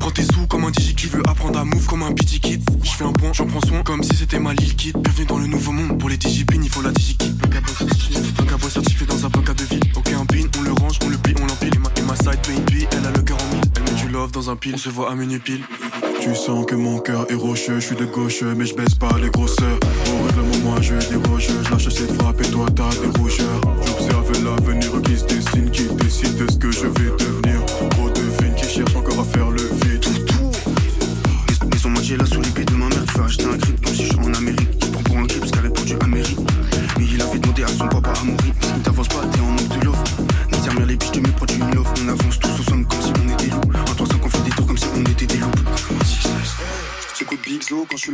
prends 0.00 0.10
tes 0.10 0.24
sous 0.24 0.48
comme 0.48 0.64
un 0.64 0.72
digi 0.72 0.96
qui 0.96 1.06
veut 1.06 1.22
apprendre 1.28 1.60
à 1.60 1.64
move 1.64 1.86
comme 1.86 2.02
un 2.02 2.10
BG 2.10 2.40
kid. 2.40 2.68
Je 2.82 2.90
fais 2.90 3.04
un 3.04 3.12
point, 3.12 3.32
j'en 3.32 3.46
prends 3.46 3.60
soin 3.60 3.84
comme 3.84 4.02
si 4.02 4.16
c'était 4.16 4.40
ma 4.40 4.54
Lil 4.54 4.74
Kid. 4.74 4.98
Bienvenue 4.98 5.26
dans 5.26 5.38
le 5.38 5.46
nouveau 5.46 5.70
monde, 5.70 6.00
pour 6.00 6.08
les 6.08 6.16
digipines, 6.16 6.64
il 6.64 6.70
faut 6.70 6.82
la 6.82 6.90
digikid. 6.90 7.40
Un 7.44 7.48
cabo 8.44 8.68
certifié 8.68 9.06
dans 9.06 9.24
un 9.24 9.28
banca 9.28 9.54
de 9.54 9.62
ville. 9.62 9.92
Ok, 9.94 10.12
un 10.12 10.26
pin, 10.26 10.48
on 10.58 10.62
le 10.62 10.72
range, 10.72 10.98
on 11.04 11.10
le 11.10 11.16
plie, 11.16 11.36
on 11.40 11.46
l'empile. 11.46 11.72
Et 11.72 11.78
ma, 11.78 11.90
et 11.96 12.02
ma 12.02 12.16
side 12.16 12.40
baby, 12.44 12.88
elle 12.90 13.06
a 13.06 13.12
le 13.12 13.22
cœur 13.22 13.38
en 13.40 13.46
mille. 13.54 13.62
Elle 13.76 13.84
met 13.84 13.94
du 14.02 14.08
love 14.08 14.32
dans 14.32 14.50
un 14.50 14.56
pile, 14.56 14.74
on 14.74 14.78
se 14.78 14.88
voit 14.88 15.12
à 15.12 15.14
menu 15.14 15.38
pile. 15.38 15.62
Tu 16.20 16.34
sens 16.34 16.66
que 16.66 16.74
mon 16.74 16.98
cœur 16.98 17.26
est 17.30 17.34
rocheux, 17.34 17.80
je 17.80 17.86
suis 17.86 17.96
de 17.96 18.04
gauche, 18.04 18.42
mais 18.42 18.66
je 18.66 18.74
baisse 18.74 18.94
pas 18.94 19.16
les 19.20 19.30
grosseurs. 19.30 19.78
Au 20.06 20.26
règlement, 20.26 20.70
moi 20.70 20.80
je 20.82 20.94
déroge, 21.08 21.48
je 21.64 21.70
lâche 21.70 21.88
cette 21.88 22.12
frappe 22.12 22.40
et 22.42 22.50
toi 22.50 22.66
t'as 22.74 22.90
des 22.90 23.18
rougeurs. 23.18 23.60
Je 48.00 48.10
suis. 48.10 48.12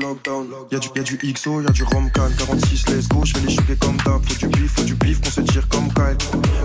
Y'a 0.72 0.78
du, 1.02 1.16
du 1.16 1.32
XO, 1.32 1.60
y'a 1.60 1.70
du 1.70 1.84
Romcan. 1.84 2.28
46, 2.38 2.88
let's 2.88 3.08
go, 3.08 3.24
j'vais 3.24 3.40
les 3.46 3.54
choquer 3.54 3.76
comme 3.76 3.96
d'hab. 3.98 4.20
Faut 4.24 4.34
du 4.34 4.48
bif, 4.48 4.72
faut 4.72 4.82
du 4.82 4.94
bif, 4.94 5.20
qu'on 5.20 5.30
se 5.30 5.40
tire 5.42 5.68
comme 5.68 5.92
Kyle. 5.92 6.16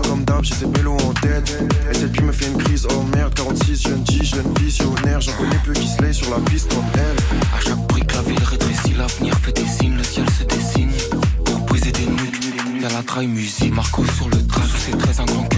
Comme 0.08 0.24
d'hab, 0.24 0.42
j'ai 0.42 0.54
cette 0.54 0.76
mélo 0.76 0.92
en 0.92 1.12
tête. 1.14 1.56
Et 1.90 1.94
cette 1.94 2.12
pile 2.12 2.24
me 2.24 2.32
fait 2.32 2.46
une 2.46 2.58
crise, 2.58 2.86
oh 2.90 3.02
merde. 3.14 3.34
46, 3.34 3.82
jeune 3.82 4.06
G, 4.06 4.24
jeune 4.24 4.52
visionnaire. 4.60 5.20
J'en 5.20 5.32
connais 5.32 5.60
peu 5.64 5.72
qui 5.72 5.86
se 5.86 6.12
sur 6.12 6.30
la 6.30 6.38
piste 6.50 6.74
comme 6.74 6.84
elle. 6.94 7.16
À 7.56 7.60
chaque 7.60 7.86
brique, 7.88 8.12
la 8.12 8.22
ville 8.22 8.42
rétrécit, 8.44 8.94
l'avenir 8.94 9.34
fait 9.38 9.52
des 9.52 9.66
signes, 9.66 9.96
le 9.96 10.04
ciel 10.04 10.26
se 10.30 10.44
dessine. 10.44 10.90
Pour 11.44 11.58
briser 11.60 11.92
des 11.92 12.06
nuques, 12.06 12.40
y'a 12.80 12.88
la 12.88 13.02
traille 13.02 13.28
musique. 13.28 13.74
Marco 13.74 14.04
sur 14.16 14.28
le 14.28 14.38
sous 14.38 14.76
ses 14.78 14.92
traits, 14.92 15.20
un 15.20 15.24
grand 15.24 15.51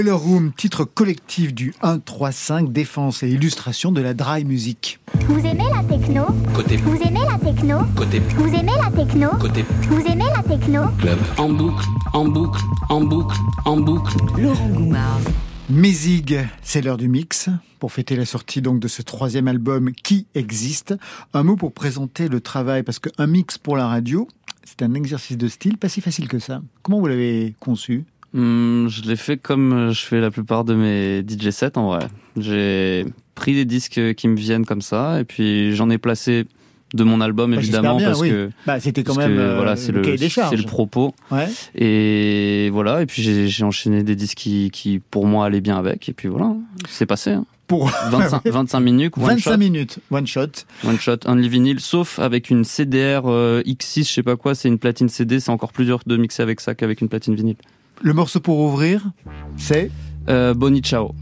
Boiler 0.00 0.16
Room, 0.16 0.52
titre 0.56 0.86
collectif 0.86 1.52
du 1.52 1.74
1-3-5, 1.82 2.72
défense 2.72 3.22
et 3.22 3.28
illustration 3.28 3.92
de 3.92 4.00
la 4.00 4.14
dry 4.14 4.46
music. 4.46 4.98
Vous 5.28 5.40
aimez 5.40 5.68
la 5.70 5.84
techno 5.84 6.24
Côté. 6.54 6.78
Vous 6.78 6.96
aimez 7.02 7.20
la 7.30 7.36
techno 7.36 7.80
Côté. 7.94 8.20
Vous 8.20 8.48
aimez 8.48 8.72
la 8.82 8.90
techno 8.90 9.28
Côté. 9.38 9.62
Vous 9.90 10.00
aimez 10.00 10.24
la 10.34 10.42
techno 10.42 10.84
Club. 10.98 11.18
En 11.36 11.50
boucle, 11.50 11.84
en 12.14 12.24
boucle, 12.24 12.62
en 12.88 13.00
boucle, 13.02 13.36
en 13.66 13.76
boucle. 13.76 14.16
Laurent 14.38 14.70
Goumard. 14.70 15.20
Mézig, 15.68 16.48
c'est 16.62 16.80
l'heure 16.80 16.96
du 16.96 17.08
mix. 17.08 17.50
Pour 17.78 17.92
fêter 17.92 18.16
la 18.16 18.24
sortie 18.24 18.62
donc 18.62 18.80
de 18.80 18.88
ce 18.88 19.02
troisième 19.02 19.48
album 19.48 19.92
qui 19.92 20.26
existe, 20.34 20.94
un 21.34 21.42
mot 21.42 21.56
pour 21.56 21.74
présenter 21.74 22.28
le 22.28 22.40
travail, 22.40 22.84
parce 22.84 23.00
qu'un 23.00 23.26
mix 23.26 23.58
pour 23.58 23.76
la 23.76 23.86
radio, 23.86 24.26
c'est 24.64 24.80
un 24.80 24.94
exercice 24.94 25.36
de 25.36 25.48
style 25.48 25.76
pas 25.76 25.90
si 25.90 26.00
facile 26.00 26.26
que 26.26 26.38
ça. 26.38 26.62
Comment 26.82 27.00
vous 27.00 27.06
l'avez 27.06 27.54
conçu? 27.60 28.06
Hum, 28.34 28.86
je 28.88 29.02
l'ai 29.02 29.16
fait 29.16 29.36
comme 29.36 29.90
je 29.92 30.00
fais 30.04 30.20
la 30.20 30.30
plupart 30.30 30.64
de 30.64 30.74
mes 30.74 31.20
DJ 31.26 31.50
sets 31.50 31.76
en 31.76 31.88
vrai. 31.88 32.06
J'ai 32.36 33.04
pris 33.34 33.54
des 33.54 33.64
disques 33.64 34.14
qui 34.14 34.28
me 34.28 34.36
viennent 34.36 34.64
comme 34.66 34.82
ça 34.82 35.20
et 35.20 35.24
puis 35.24 35.74
j'en 35.74 35.90
ai 35.90 35.98
placé 35.98 36.46
de 36.94 37.04
mon 37.04 37.20
album, 37.20 37.52
Bah, 37.52 37.56
évidemment, 37.58 37.96
bien, 37.96 38.08
parce 38.08 38.20
oui. 38.20 38.30
que 38.30 38.50
Bah, 38.66 38.80
c'était 38.80 39.04
quand 39.04 39.16
même, 39.16 39.34
que, 39.34 39.40
euh, 39.40 39.54
voilà, 39.56 39.76
c'est 39.76 39.92
le 39.92 40.02
c'est 40.16 40.56
le 40.56 40.62
propos. 40.64 41.14
Ouais. 41.30 41.48
Et 41.76 42.68
voilà, 42.72 43.02
et 43.02 43.06
puis 43.06 43.22
j'ai 43.48 43.64
enchaîné 43.64 44.02
des 44.02 44.16
disques 44.16 44.38
qui, 44.38 44.70
qui, 44.72 45.00
pour 45.10 45.24
moi, 45.26 45.46
allaient 45.46 45.60
bien 45.60 45.76
avec, 45.78 46.08
et 46.08 46.12
puis 46.12 46.26
voilà, 46.28 46.54
c'est 46.88 47.06
passé. 47.06 47.30
hein. 47.30 47.44
Pour 47.68 47.88
25, 48.10 48.42
25 48.44 48.80
minutes, 48.80 49.16
one 49.16 49.24
25 49.36 49.50
shot. 49.52 49.56
minutes, 49.58 49.98
one 50.10 50.26
shot. 50.26 50.48
One 50.84 50.98
shot, 50.98 51.18
only 51.26 51.48
vinyle, 51.48 51.78
sauf 51.78 52.18
avec 52.18 52.50
une 52.50 52.64
CDR 52.64 53.22
euh, 53.26 53.62
X6, 53.62 54.08
je 54.08 54.12
sais 54.12 54.22
pas 54.24 54.34
quoi, 54.34 54.56
c'est 54.56 54.66
une 54.66 54.78
platine 54.80 55.08
CD, 55.08 55.38
c'est 55.38 55.52
encore 55.52 55.70
plus 55.72 55.84
dur 55.84 56.00
de 56.04 56.16
mixer 56.16 56.42
avec 56.42 56.60
ça 56.60 56.74
qu'avec 56.74 57.00
une 57.00 57.08
platine 57.08 57.36
vinyle. 57.36 57.54
Le 58.02 58.14
morceau 58.14 58.40
pour 58.40 58.58
ouvrir, 58.60 59.10
c'est 59.56 59.90
euh, 60.28 60.54
Bonnie 60.54 60.80
Ciao 60.80 61.14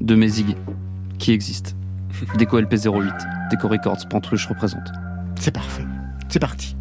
de 0.00 0.14
Mézig, 0.14 0.56
qui 1.18 1.32
existe. 1.32 1.76
Déco 2.38 2.58
LP08, 2.58 3.50
Déco 3.50 3.68
Records, 3.68 4.08
Pantruche 4.08 4.46
représente. 4.46 4.92
C'est 5.38 5.50
parfait. 5.50 5.84
C'est 6.28 6.38
parti. 6.38 6.74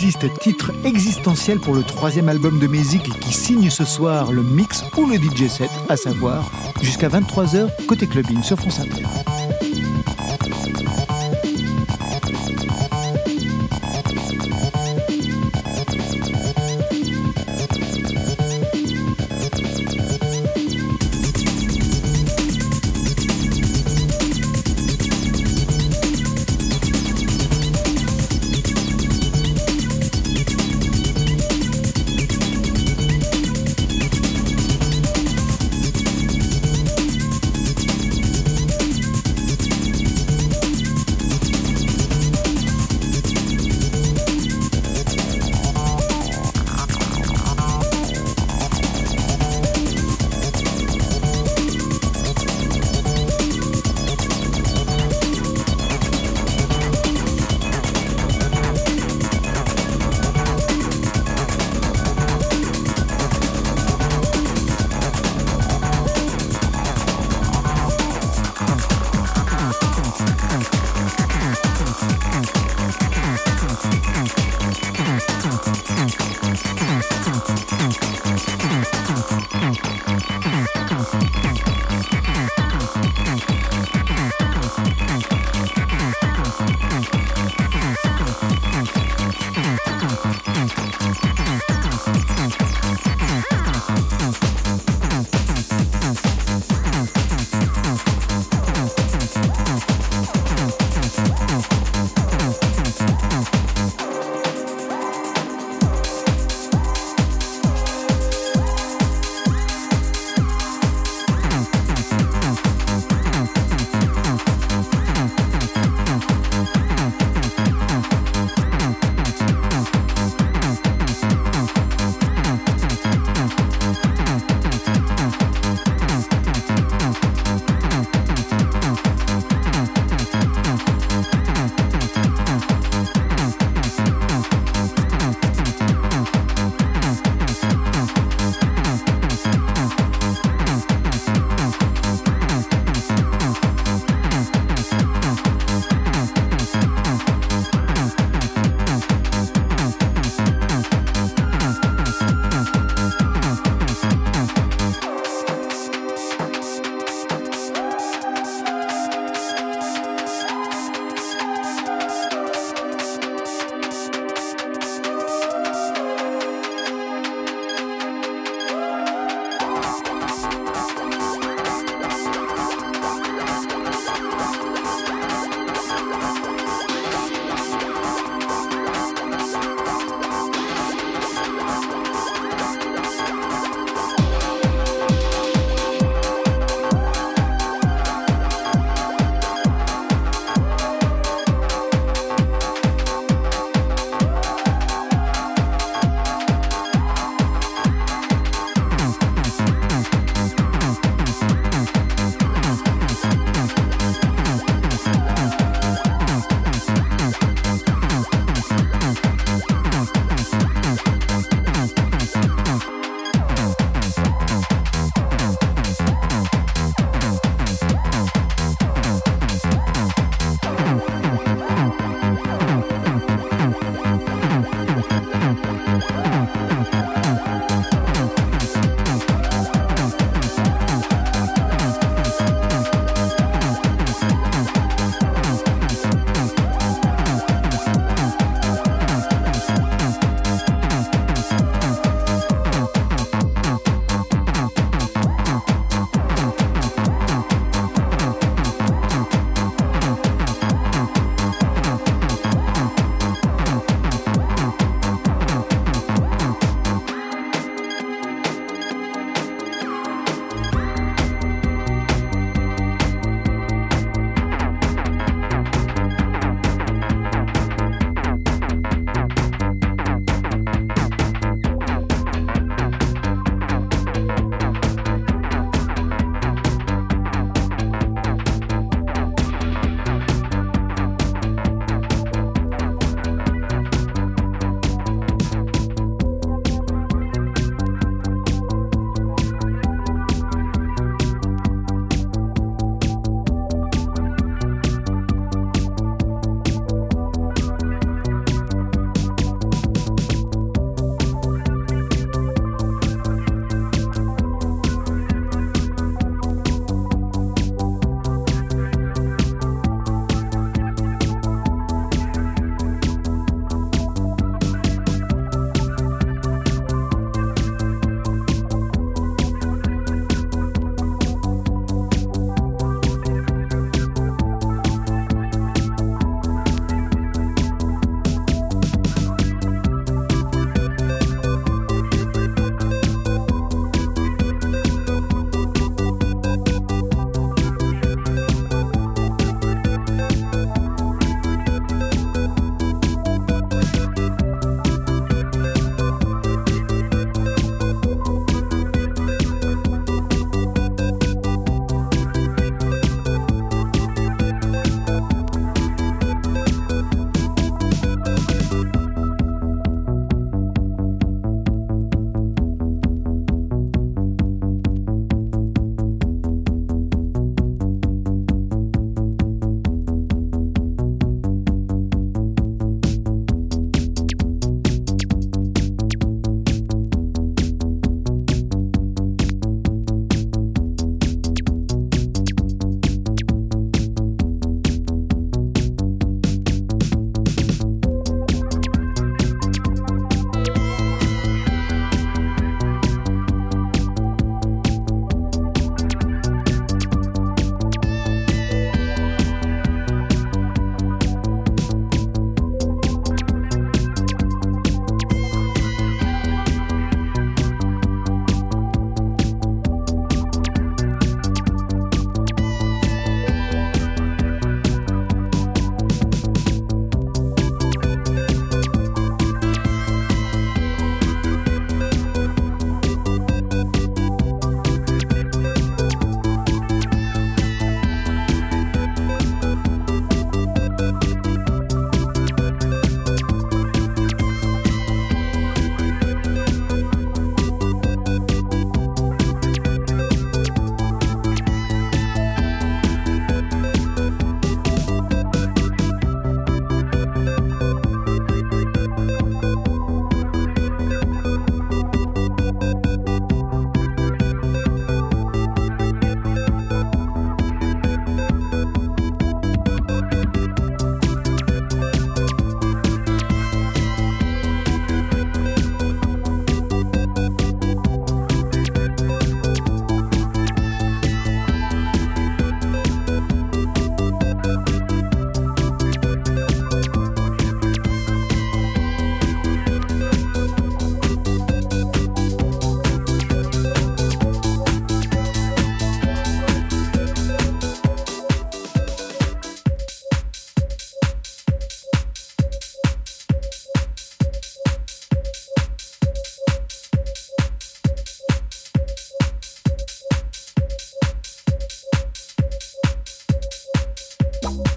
Existe 0.00 0.32
titre 0.38 0.72
existentiel 0.86 1.58
pour 1.58 1.74
le 1.74 1.82
troisième 1.82 2.30
album 2.30 2.58
de 2.58 2.64
et 2.64 2.98
qui 3.20 3.34
signe 3.34 3.68
ce 3.68 3.84
soir 3.84 4.32
le 4.32 4.42
mix 4.42 4.82
ou 4.96 5.04
le 5.04 5.16
DJ 5.16 5.46
set, 5.48 5.70
à 5.90 5.96
savoir 5.98 6.50
jusqu'à 6.80 7.08
23h 7.08 7.68
côté 7.86 8.06
clubbing 8.06 8.42
sur 8.42 8.56
France 8.56 8.80
Inter. 8.80 9.29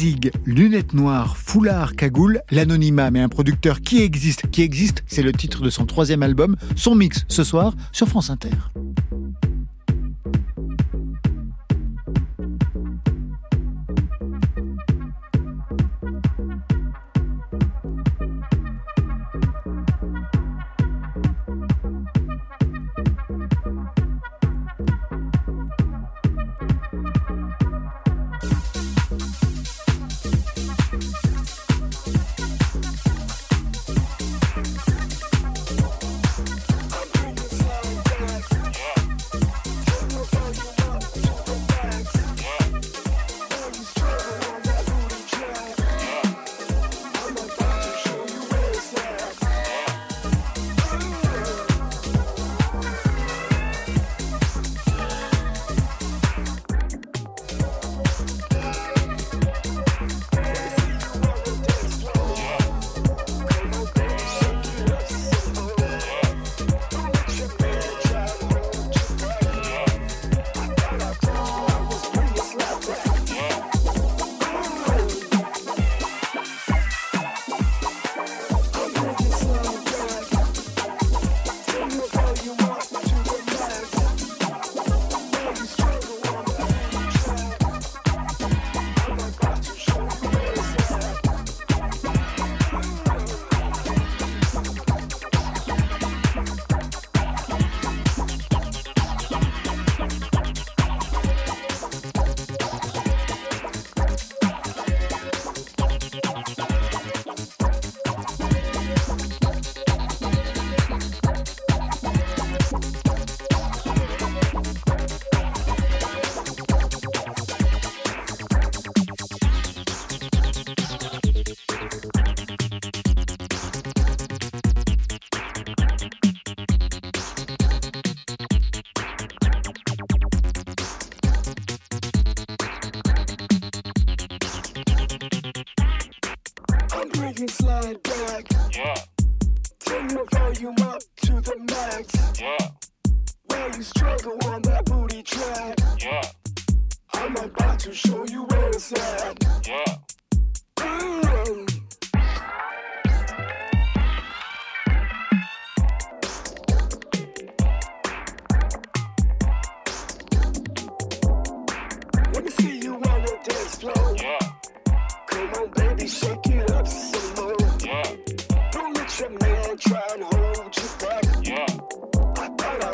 Mézig, 0.00 0.30
lunettes 0.46 0.94
noires, 0.94 1.36
foulard, 1.36 1.94
cagoule, 1.94 2.40
l'anonymat, 2.50 3.10
mais 3.10 3.20
un 3.20 3.28
producteur 3.28 3.82
qui 3.82 4.00
existe, 4.00 4.48
qui 4.50 4.62
existe, 4.62 5.04
c'est 5.06 5.20
le 5.20 5.30
titre 5.30 5.62
de 5.62 5.68
son 5.68 5.84
troisième 5.84 6.22
album, 6.22 6.56
son 6.74 6.94
mix 6.94 7.26
ce 7.28 7.44
soir 7.44 7.74
sur 7.92 8.08
France 8.08 8.30
Inter. 8.30 8.48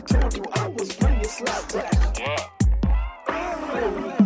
Thought 0.07 0.25
I 0.25 0.29
told 0.29 0.37
you 0.37 0.45
I 0.55 0.69
was 0.69 0.97
bringing 0.97 1.25
slap 1.25 1.73
back. 1.73 2.19
Yeah. 2.19 4.26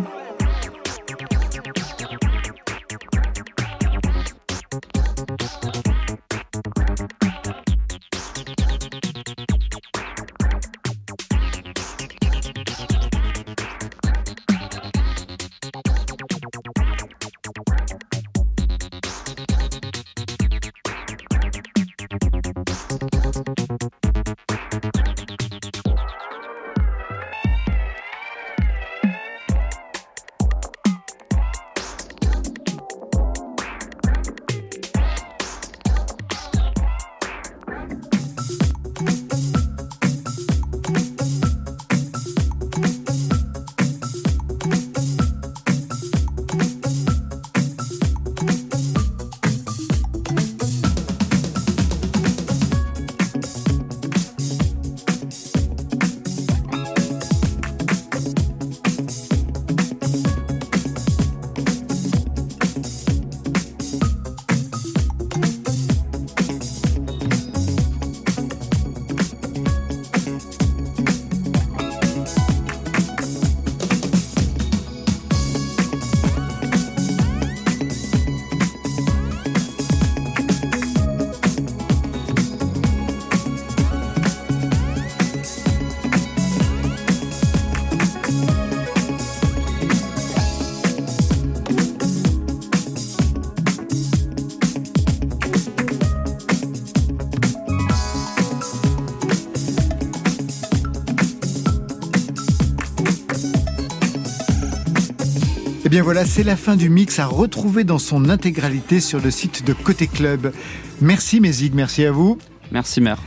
Bien 105.91 106.03
voilà, 106.03 106.23
c'est 106.23 106.43
la 106.43 106.55
fin 106.55 106.77
du 106.77 106.89
mix 106.89 107.19
à 107.19 107.25
retrouver 107.25 107.83
dans 107.83 107.99
son 107.99 108.29
intégralité 108.29 109.01
sur 109.01 109.19
le 109.19 109.29
site 109.29 109.65
de 109.65 109.73
Côté 109.73 110.07
Club. 110.07 110.53
Merci 111.01 111.41
Mézig, 111.41 111.73
merci 111.75 112.05
à 112.05 112.13
vous. 112.13 112.37
Merci 112.71 113.01
Mère. 113.01 113.17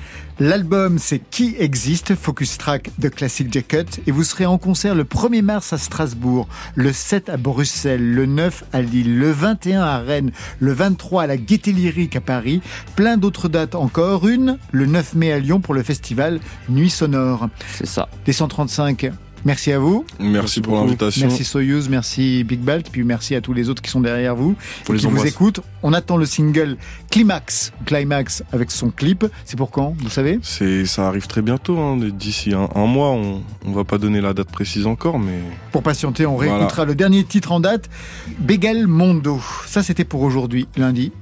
L'album, 0.40 0.98
c'est 0.98 1.18
Qui 1.18 1.56
existe, 1.58 2.14
Focus 2.14 2.56
Track 2.56 2.90
de 2.98 3.10
Classic 3.10 3.52
Jacket, 3.52 4.00
et 4.06 4.10
vous 4.12 4.24
serez 4.24 4.46
en 4.46 4.56
concert 4.56 4.94
le 4.94 5.04
1er 5.04 5.42
mars 5.42 5.74
à 5.74 5.78
Strasbourg, 5.78 6.48
le 6.74 6.90
7 6.90 7.28
à 7.28 7.36
Bruxelles, 7.36 8.14
le 8.14 8.24
9 8.24 8.64
à 8.72 8.80
Lille, 8.80 9.18
le 9.18 9.30
21 9.30 9.82
à 9.82 9.98
Rennes, 9.98 10.32
le 10.58 10.72
23 10.72 11.24
à 11.24 11.26
la 11.26 11.36
Gaîté 11.36 11.70
Lyrique 11.70 12.16
à 12.16 12.22
Paris, 12.22 12.62
plein 12.96 13.18
d'autres 13.18 13.50
dates 13.50 13.74
encore, 13.74 14.26
une 14.26 14.56
le 14.72 14.86
9 14.86 15.16
mai 15.16 15.32
à 15.32 15.38
Lyon 15.38 15.60
pour 15.60 15.74
le 15.74 15.82
festival 15.82 16.40
Nuit 16.70 16.88
Sonore. 16.88 17.50
C'est 17.74 17.86
ça. 17.86 18.08
Les 18.26 18.32
135 18.32 19.12
Merci 19.44 19.72
à 19.72 19.78
vous. 19.78 20.04
Merci, 20.18 20.60
pour 20.60 20.76
l'invitation. 20.76 21.26
Merci 21.26 21.44
Soyuz, 21.44 21.88
merci 21.88 22.44
Big 22.44 22.60
Balt, 22.60 22.88
puis 22.90 23.04
merci 23.04 23.34
à 23.34 23.40
tous 23.40 23.52
les 23.52 23.68
autres 23.68 23.82
qui 23.82 23.90
sont 23.90 24.00
derrière 24.00 24.34
vous, 24.34 24.54
pour 24.84 24.94
qui 24.94 25.06
vous 25.06 25.26
écoutent. 25.26 25.60
On 25.82 25.92
attend 25.92 26.16
le 26.16 26.26
single 26.26 26.76
Climax, 27.10 27.72
Climax 27.84 28.42
avec 28.52 28.70
son 28.70 28.90
clip. 28.90 29.26
C'est 29.44 29.56
pour 29.56 29.70
quand, 29.70 29.94
vous 29.98 30.08
savez 30.08 30.38
C'est, 30.42 30.86
ça 30.86 31.08
arrive 31.08 31.26
très 31.26 31.42
bientôt, 31.42 31.78
hein, 31.78 31.98
d'ici 31.98 32.52
un, 32.54 32.86
mois. 32.86 33.10
On, 33.10 33.42
on 33.66 33.72
va 33.72 33.84
pas 33.84 33.98
donner 33.98 34.20
la 34.20 34.32
date 34.32 34.48
précise 34.48 34.86
encore, 34.86 35.18
mais 35.18 35.40
pour 35.72 35.82
patienter, 35.82 36.26
on 36.26 36.36
réécoutera 36.36 36.84
le 36.84 36.94
dernier 36.94 37.24
titre 37.24 37.52
en 37.52 37.60
date, 37.60 37.90
Bégal 38.38 38.86
Mondo. 38.86 39.40
Ça, 39.66 39.82
c'était 39.82 40.04
pour 40.04 40.22
aujourd'hui, 40.22 40.66
lundi. 40.76 41.12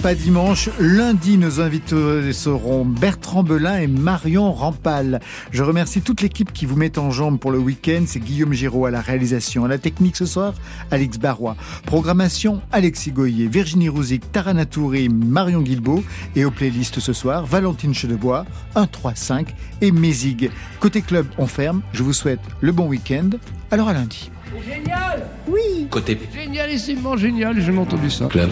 Pas 0.00 0.14
dimanche. 0.14 0.70
Lundi, 0.78 1.38
nos 1.38 1.60
invités 1.60 2.32
seront 2.32 2.84
Bertrand 2.84 3.42
Belin 3.42 3.78
et 3.78 3.86
Marion 3.86 4.52
Rampal. 4.52 5.20
Je 5.50 5.62
remercie 5.62 6.02
toute 6.02 6.20
l'équipe 6.20 6.52
qui 6.52 6.66
vous 6.66 6.76
met 6.76 6.98
en 6.98 7.10
jambe 7.10 7.38
pour 7.38 7.50
le 7.50 7.58
week-end. 7.58 8.02
C'est 8.06 8.20
Guillaume 8.20 8.52
Giraud 8.52 8.86
à 8.86 8.90
la 8.90 9.00
réalisation. 9.00 9.64
À 9.64 9.68
la 9.68 9.78
technique 9.78 10.16
ce 10.16 10.26
soir, 10.26 10.54
Alex 10.90 11.18
Barrois. 11.18 11.56
Programmation, 11.86 12.60
Alexis 12.70 13.12
Goyer, 13.12 13.48
Virginie 13.48 13.88
Rouzic, 13.88 14.30
Tarana 14.30 14.66
Touré, 14.66 15.08
Marion 15.08 15.62
Guilbeault. 15.62 16.04
Et 16.36 16.44
aux 16.44 16.50
playlists 16.50 17.00
ce 17.00 17.12
soir, 17.12 17.46
Valentine 17.46 17.94
Chedebois, 17.94 18.46
1, 18.74 18.86
3, 18.86 19.14
5 19.14 19.54
et 19.80 19.90
Mézig. 19.90 20.50
Côté 20.80 21.02
club, 21.02 21.26
on 21.38 21.46
ferme. 21.46 21.82
Je 21.92 22.02
vous 22.02 22.12
souhaite 22.12 22.40
le 22.60 22.72
bon 22.72 22.86
week-end. 22.86 23.30
Alors 23.70 23.88
à 23.88 23.92
lundi. 23.92 24.30
Génial 24.66 25.26
Oui 25.46 25.86
Côté 25.90 26.18
Génialissimement 26.34 27.16
génial, 27.16 27.60
j'ai 27.60 27.76
entendu 27.76 28.10
ça. 28.10 28.26
Club. 28.26 28.50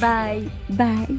Bye. 0.00 0.48
Bye. 0.70 1.18